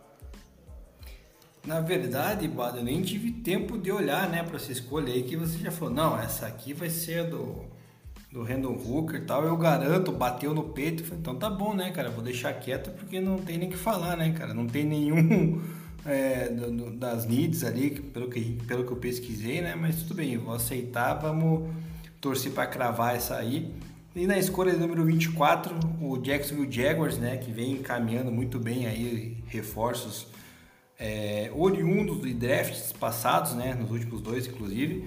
[1.64, 5.36] Na verdade, Bado, eu nem tive tempo de olhar, né, para essa escolha aí que
[5.36, 5.94] você já falou.
[5.94, 7.73] Não, essa aqui vai ser do
[8.34, 9.44] do Randall Hooker e tal.
[9.44, 11.04] Eu garanto, bateu no peito.
[11.04, 12.10] Falei, então tá bom, né, cara?
[12.10, 14.52] Vou deixar quieto porque não tem nem que falar, né, cara?
[14.52, 15.62] Não tem nenhum
[16.04, 19.76] é, do, do, das needs ali, pelo que, pelo que eu pesquisei, né?
[19.76, 21.70] Mas tudo bem, vou aceitar, vamos
[22.20, 23.72] torcer para cravar essa aí.
[24.16, 29.36] E na escolha número 24, o Jacksonville Jaguars, né, que vem caminhando muito bem aí
[29.46, 30.28] reforços
[30.98, 35.04] é, oriundos de drafts passados, né, nos últimos dois inclusive,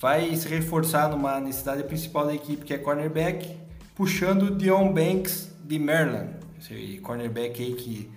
[0.00, 3.56] vai se reforçar numa necessidade principal da equipe, que é cornerback,
[3.94, 8.10] puxando Dion Banks de Maryland, esse cornerback aí que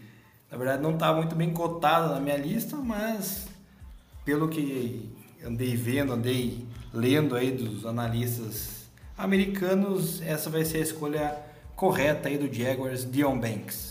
[0.50, 3.48] na verdade não está muito bem cotado na minha lista, mas
[4.24, 5.10] pelo que
[5.46, 11.36] andei vendo, andei lendo aí dos analistas americanos, essa vai ser a escolha
[11.76, 13.91] correta aí do Jaguars, Dion Banks.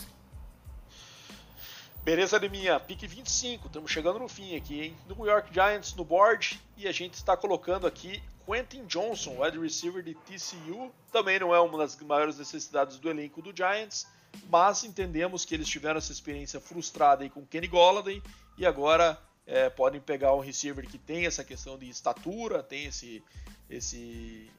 [2.03, 4.97] Beleza, minha pique 25, estamos chegando no fim aqui, hein?
[5.07, 10.03] New York Giants no board e a gente está colocando aqui Quentin Johnson, wide receiver
[10.03, 10.91] de TCU.
[11.13, 14.07] Também não é uma das maiores necessidades do elenco do Giants,
[14.49, 18.23] mas entendemos que eles tiveram essa experiência frustrada aí com Kenny Golladay
[18.57, 23.23] e agora é, podem pegar um receiver que tem essa questão de estatura, tem esse,
[23.69, 24.51] esse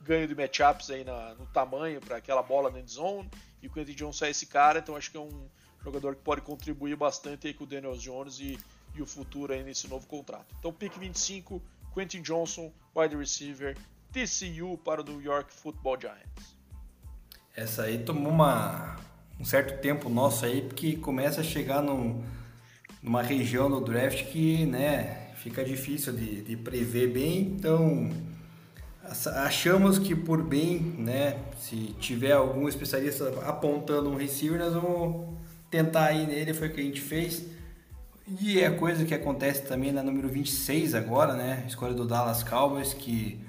[0.00, 3.30] ganho de matchups aí na, no tamanho para aquela bola na zone.
[3.60, 5.46] E o Quentin Johnson é esse cara, então acho que é um
[5.84, 8.58] jogador que pode contribuir bastante aí com o Daniel Jones e,
[8.94, 10.46] e o futuro aí nesse novo contrato.
[10.58, 11.60] Então, pick 25,
[11.94, 13.76] Quentin Johnson, wide receiver,
[14.12, 16.54] TCU para o New York Football Giants.
[17.54, 18.96] Essa aí tomou uma,
[19.38, 22.24] um certo tempo nosso aí, porque começa a chegar num,
[23.02, 28.10] numa região do draft que, né, fica difícil de, de prever bem, então
[29.44, 35.33] achamos que por bem, né, se tiver algum especialista apontando um receiver, nós vamos
[35.74, 37.44] tentar ir nele, foi o que a gente fez.
[38.40, 42.94] E é coisa que acontece também na número 26 agora, né, escolha do Dallas Cowboys,
[42.94, 43.40] que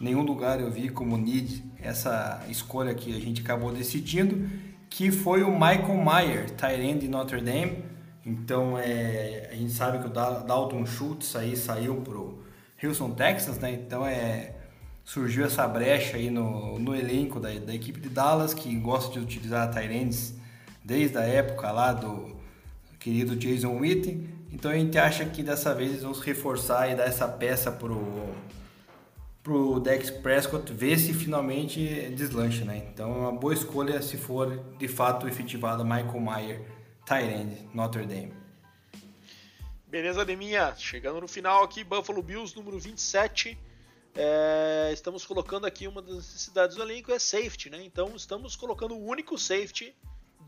[0.00, 4.50] nenhum lugar eu vi como need essa escolha que a gente acabou decidindo,
[4.90, 7.84] que foi o Michael Mayer, Tyrande de Notre Dame.
[8.26, 12.42] Então é, a gente sabe que o Dalton Schultz aí saiu pro
[12.82, 13.72] Houston, Texas, né?
[13.72, 14.54] Então é
[15.04, 19.20] surgiu essa brecha aí no, no elenco da, da equipe de Dallas, que gosta de
[19.20, 20.37] utilizar Tyrands
[20.84, 22.36] desde a época lá do
[22.98, 24.28] querido Jason Witten.
[24.52, 27.70] Então a gente acha que dessa vez eles vão se reforçar e dar essa peça
[27.70, 28.34] pro
[29.42, 32.88] pro Dex Prescott ver se finalmente deslancha, né?
[32.92, 36.62] Então é uma boa escolha se for de fato efetivado Michael Mayer,
[37.06, 38.34] Tyrande, Notre Dame.
[39.86, 40.74] Beleza, Deminha.
[40.76, 43.56] Chegando no final aqui, Buffalo Bills, número 27
[44.20, 47.80] é, estamos colocando aqui uma das necessidades do elenco é safety, né?
[47.84, 49.94] Então estamos colocando o único safety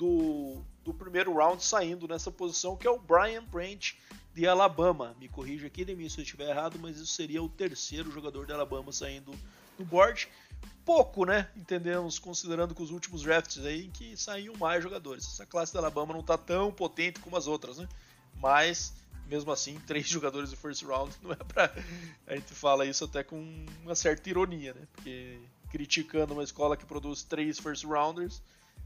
[0.00, 3.94] do, do primeiro round saindo nessa posição, que é o Brian Branch
[4.32, 5.14] de Alabama.
[5.20, 8.52] Me corrija aqui, Demir, se eu estiver errado, mas isso seria o terceiro jogador de
[8.52, 9.30] Alabama saindo
[9.76, 10.26] do board.
[10.86, 11.50] Pouco, né?
[11.54, 15.26] Entendemos, considerando que os últimos drafts aí que saíam mais jogadores.
[15.26, 17.86] Essa classe da Alabama não está tão potente como as outras, né?
[18.36, 18.94] Mas
[19.26, 21.74] mesmo assim, três jogadores de first round não é pra.
[22.26, 24.80] A gente fala isso até com uma certa ironia, né?
[24.94, 25.38] Porque
[25.68, 28.40] criticando uma escola que produz três first rounders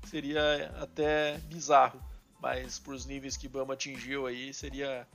[0.08, 2.00] seria até bizarro.
[2.40, 5.06] Mas para os níveis que Bama atingiu aí, seria,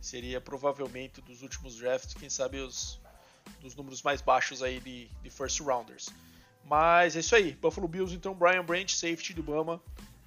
[0.00, 3.00] seria provavelmente dos últimos drafts, quem sabe os
[3.60, 6.08] dos números mais baixos aí de, de first rounders.
[6.64, 7.52] Mas é isso aí.
[7.52, 9.80] Buffalo Bills, então, Brian Branch, safety do Bama,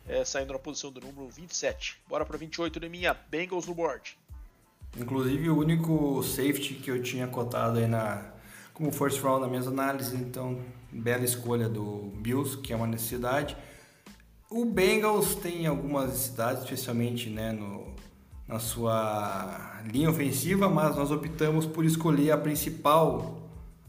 [0.07, 1.99] é, saindo na posição do número 27.
[2.07, 4.17] Bora para 28 de minha Bengals no board.
[4.97, 8.33] Inclusive o único safety que eu tinha cotado aí na
[8.73, 10.59] como first round na minhas análises, então
[10.91, 13.57] bela escolha do Bills, que é uma necessidade.
[14.49, 17.93] O Bengals tem algumas necessidades, especialmente né, no,
[18.47, 23.41] na sua linha ofensiva, mas nós optamos por escolher a principal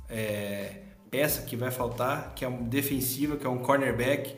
[0.09, 4.35] é, peça que vai faltar, que é uma defensiva, que é um cornerback.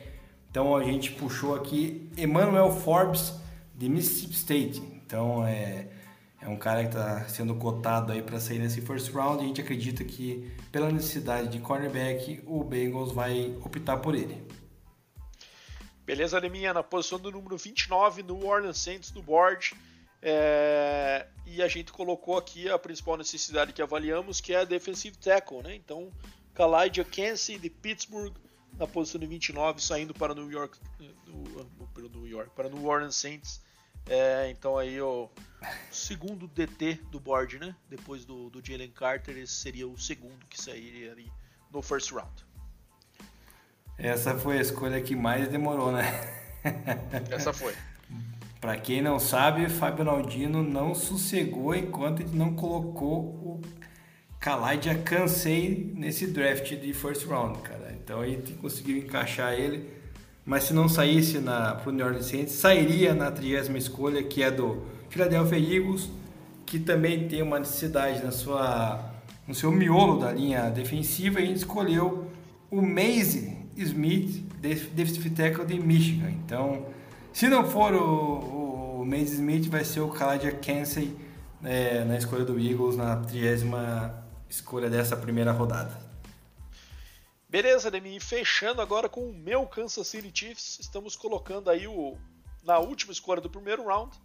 [0.49, 3.33] Então a gente puxou aqui Emmanuel Forbes
[3.75, 4.83] de Mississippi State.
[5.03, 5.87] Então é
[6.41, 9.61] é um cara que está sendo cotado aí para sair nesse first round a gente
[9.61, 14.43] acredita que pela necessidade de cornerback o Bengals vai optar por ele.
[16.11, 19.73] Beleza, Aleminha, na posição do número 29 no Orleans Saints no board.
[20.21, 21.25] É...
[21.45, 25.63] E a gente colocou aqui a principal necessidade que avaliamos, que é a defensive tackle,
[25.63, 25.73] né?
[25.73, 26.11] Então,
[26.53, 28.35] Kalaidja Kensey de Pittsburgh
[28.77, 30.77] na posição de 29, saindo para New York,
[31.27, 33.61] no, New York, para New Orleans Saints
[34.05, 35.29] é, então aí o
[35.91, 37.73] segundo DT do board, né?
[37.89, 41.31] Depois do, do Jalen Carter, esse seria o segundo que sairia ali
[41.71, 42.45] no first round.
[44.03, 46.11] Essa foi a escolha que mais demorou, né?
[47.29, 47.71] Essa foi.
[48.59, 53.61] Para quem não sabe, Fábio Naldino não sossegou enquanto ele não colocou o
[54.39, 57.95] Kalaidja Kansei nesse draft de first round, cara.
[58.03, 59.87] Então aí conseguiu encaixar ele,
[60.43, 64.49] mas se não saísse para o New Orleans Saints, sairia na 30 escolha, que é
[64.49, 66.09] do Philadelphia Eagles,
[66.65, 68.99] que também tem uma necessidade na sua,
[69.47, 72.31] no seu miolo da linha defensiva, e a gente escolheu
[72.71, 76.29] o Maze Smith, defensive tackle de Michigan.
[76.29, 76.85] Então,
[77.33, 81.15] se não for o, o Smith, vai ser o Kaladia Kensey
[81.63, 85.97] é, na escolha do Eagles na 30 escolha dessa primeira rodada.
[87.47, 88.19] Beleza, Demi.
[88.19, 92.17] Fechando agora com o meu Kansas City Chiefs, estamos colocando aí o
[92.63, 94.15] na última escolha do primeiro round.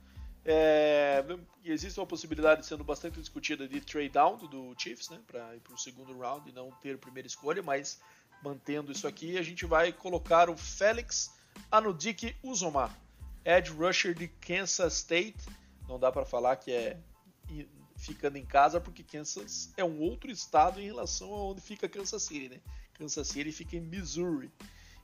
[0.44, 1.24] É,
[1.64, 5.74] existe uma possibilidade sendo bastante discutida de trade down do Chiefs, né, para ir para
[5.74, 8.00] o segundo round e não ter primeira escolha, mas
[8.46, 11.34] mantendo isso aqui, a gente vai colocar o Félix
[11.68, 12.96] Anudik Uzoma,
[13.44, 15.48] edge rusher de Kansas State.
[15.88, 16.96] Não dá para falar que é
[17.96, 22.22] ficando em casa, porque Kansas é um outro estado em relação a onde fica Kansas
[22.22, 22.60] City, né?
[22.94, 24.52] Kansas City fica em Missouri.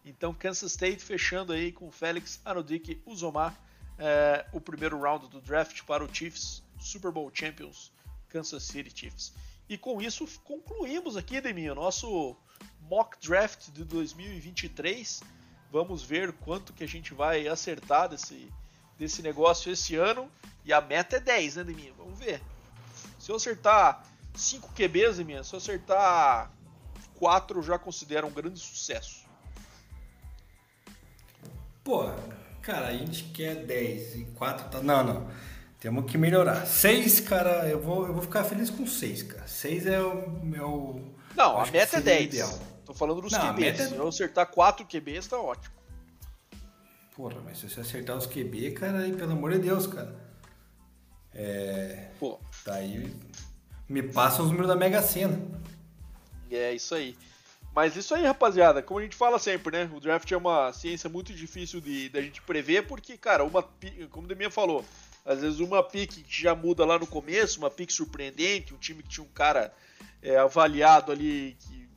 [0.04, 3.56] Então, Kansas State fechando aí com Félix Anudik Uzoma,
[3.98, 7.92] é, o primeiro round do draft para o Chiefs, Super Bowl Champions,
[8.28, 9.32] Kansas City Chiefs.
[9.72, 12.36] E com isso concluímos aqui, Demi, o nosso
[12.90, 15.22] mock draft de 2023.
[15.70, 18.52] Vamos ver quanto que a gente vai acertar desse,
[18.98, 20.30] desse negócio esse ano.
[20.62, 21.90] E a meta é 10, né, Deminha?
[21.96, 22.42] Vamos ver.
[23.18, 24.04] Se eu acertar
[24.34, 26.52] 5 QBs, Deminha, se eu acertar
[27.14, 29.24] 4, eu já considero um grande sucesso.
[31.82, 32.10] Pô,
[32.60, 34.82] cara, a gente quer 10 e 4 tá.
[34.82, 35.30] Não, não.
[35.82, 36.64] Temos que melhorar.
[36.64, 39.48] 6, cara, eu vou, eu vou ficar feliz com 6, cara.
[39.48, 41.12] 6 é o meu.
[41.34, 42.24] Não, a meta é 10.
[42.26, 42.58] Ideal.
[42.84, 43.80] Tô falando dos não, QBs.
[43.80, 45.74] É se eu acertar 4 QBs, tá ótimo.
[47.16, 50.14] Porra, mas se você acertar os QB, cara, aí, pelo amor de Deus, cara.
[51.34, 52.10] É.
[52.20, 52.38] Pô.
[52.64, 53.12] Daí.
[53.88, 55.36] Me passa os números da Mega Sena.
[56.48, 57.18] É, isso aí.
[57.74, 59.90] Mas isso aí, rapaziada, como a gente fala sempre, né?
[59.92, 63.64] O draft é uma ciência muito difícil de da gente prever, porque, cara, uma.
[64.10, 64.84] Como o Deminha falou,
[65.24, 69.02] às vezes uma pique que já muda lá no começo, uma pique surpreendente, um time
[69.02, 69.72] que tinha um cara
[70.20, 71.88] é, avaliado ali que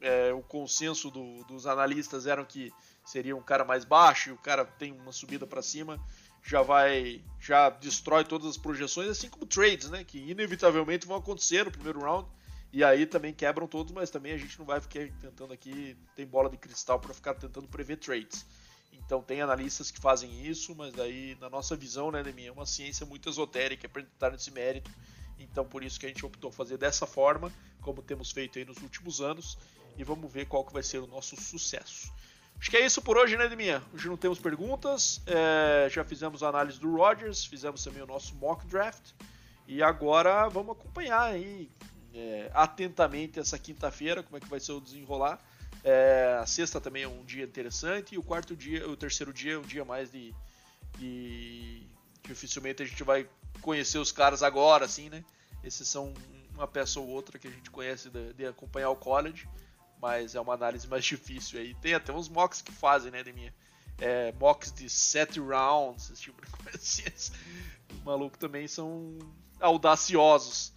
[0.00, 2.72] é, o consenso do, dos analistas eram que
[3.04, 5.98] seria um cara mais baixo e o cara tem uma subida para cima,
[6.42, 11.64] já vai, já destrói todas as projeções, assim como trades, né, que inevitavelmente vão acontecer
[11.64, 12.28] no primeiro round
[12.72, 16.26] e aí também quebram todos, mas também a gente não vai ficar tentando aqui, tem
[16.26, 18.44] bola de cristal para ficar tentando prever trades.
[18.92, 22.66] Então tem analistas que fazem isso, mas aí na nossa visão, né, Demi, é uma
[22.66, 24.90] ciência muito esotérica para entrar nesse mérito.
[25.38, 28.78] Então por isso que a gente optou fazer dessa forma, como temos feito aí nos
[28.78, 29.56] últimos anos
[29.96, 32.12] e vamos ver qual que vai ser o nosso sucesso.
[32.60, 33.82] Acho que é isso por hoje, né, Deminha?
[33.94, 38.34] Hoje não temos perguntas, é, já fizemos a análise do Rodgers, fizemos também o nosso
[38.34, 39.12] mock draft
[39.66, 41.70] e agora vamos acompanhar aí
[42.12, 45.38] é, atentamente essa quinta-feira, como é que vai ser o desenrolar.
[45.84, 49.54] É, a sexta também é um dia interessante e o quarto dia, o terceiro dia
[49.54, 50.34] é um dia mais de,
[50.98, 51.86] de
[52.22, 53.28] dificilmente a gente vai
[53.60, 55.24] conhecer os caras agora, assim, né?
[55.62, 56.12] Esses são
[56.54, 59.48] uma peça ou outra que a gente conhece de, de acompanhar o college
[60.00, 61.74] mas é uma análise mais difícil aí.
[61.74, 63.54] Tem até uns mocks que fazem, né, Deminha?
[64.00, 67.02] É, mocks de 7 rounds, esse tipo de coisa assim.
[67.90, 69.18] Os malucos também são
[69.60, 70.72] audaciosos.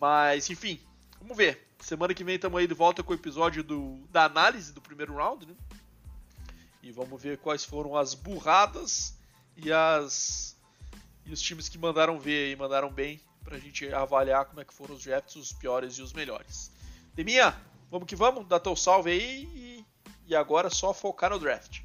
[0.00, 0.80] Mas, enfim,
[1.26, 1.66] vamos ver.
[1.80, 5.14] Semana que vem estamos aí de volta com o episódio do, da análise do primeiro
[5.14, 5.54] round, né?
[6.82, 9.18] E vamos ver quais foram as burradas
[9.56, 10.56] e as
[11.24, 14.72] e os times que mandaram ver e mandaram bem pra gente avaliar como é que
[14.72, 16.70] foram os drafts, os piores e os melhores.
[17.14, 17.56] Deminha,
[17.90, 19.84] Vamos que vamos, dá teu salve aí e,
[20.26, 21.82] e agora é só focar no draft.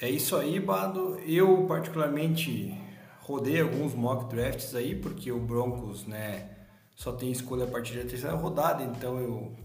[0.00, 1.18] É isso aí, Bado.
[1.20, 2.76] Eu particularmente
[3.20, 6.59] rodei alguns mock drafts aí, porque o Broncos, né,
[7.00, 9.56] só tem escolha a partir da terceira rodada, então eu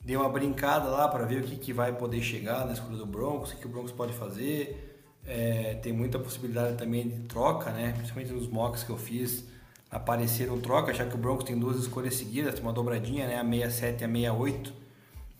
[0.00, 3.04] dei uma brincada lá para ver o que, que vai poder chegar na escolha do
[3.04, 5.12] Broncos, o que, que o Broncos pode fazer.
[5.26, 9.44] É, tem muita possibilidade também de troca, né, principalmente nos mocks que eu fiz
[9.90, 13.44] apareceram troca, já que o Broncos tem duas escolhas seguidas, tem uma dobradinha, né, a
[13.44, 14.72] 67 e a 68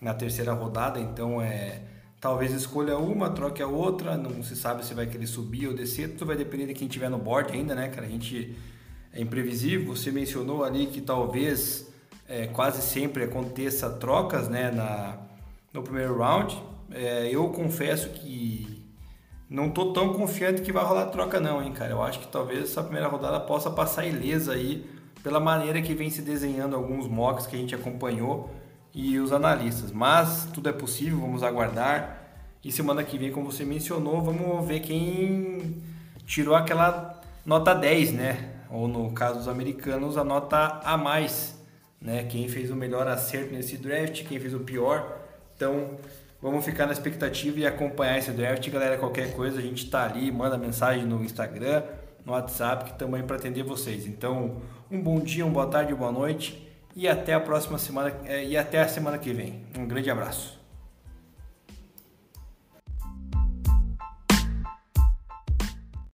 [0.03, 1.81] na terceira rodada, então é
[2.21, 6.11] talvez escolha uma, troque a outra, não se sabe se vai querer subir ou descer,
[6.11, 8.07] tudo vai depender de quem tiver no board ainda, né, cara?
[8.07, 8.55] A gente
[9.13, 9.95] é imprevisível.
[9.95, 11.93] Você mencionou ali que talvez
[12.29, 15.19] é, quase sempre aconteça trocas, né, na
[15.73, 16.61] no primeiro round.
[16.91, 18.85] É, eu confesso que
[19.49, 21.93] não tô tão confiante que vai rolar troca não, hein, cara.
[21.93, 24.89] Eu acho que talvez essa primeira rodada possa passar ilesa aí
[25.23, 28.51] pela maneira que vem se desenhando alguns mocks que a gente acompanhou
[28.95, 29.91] e os analistas.
[29.91, 32.17] Mas tudo é possível, vamos aguardar.
[32.65, 35.83] E semana que vem, como você mencionou, vamos ver quem
[36.27, 38.58] tirou aquela nota 10, né?
[38.71, 41.59] Ou no caso dos americanos, a nota a mais,
[42.01, 42.25] né?
[42.25, 45.19] Quem fez o melhor acerto nesse draft, quem fez o pior.
[45.57, 45.97] Então,
[46.41, 48.69] vamos ficar na expectativa e acompanhar esse draft.
[48.71, 51.83] Galera, qualquer coisa, a gente está ali, manda mensagem no Instagram,
[52.25, 54.07] no WhatsApp, que aí para atender vocês.
[54.07, 54.61] Então,
[54.91, 58.57] um bom dia, uma boa tarde, boa noite e até a próxima semana eh, e
[58.57, 59.63] até a semana que vem.
[59.79, 60.58] Um grande abraço.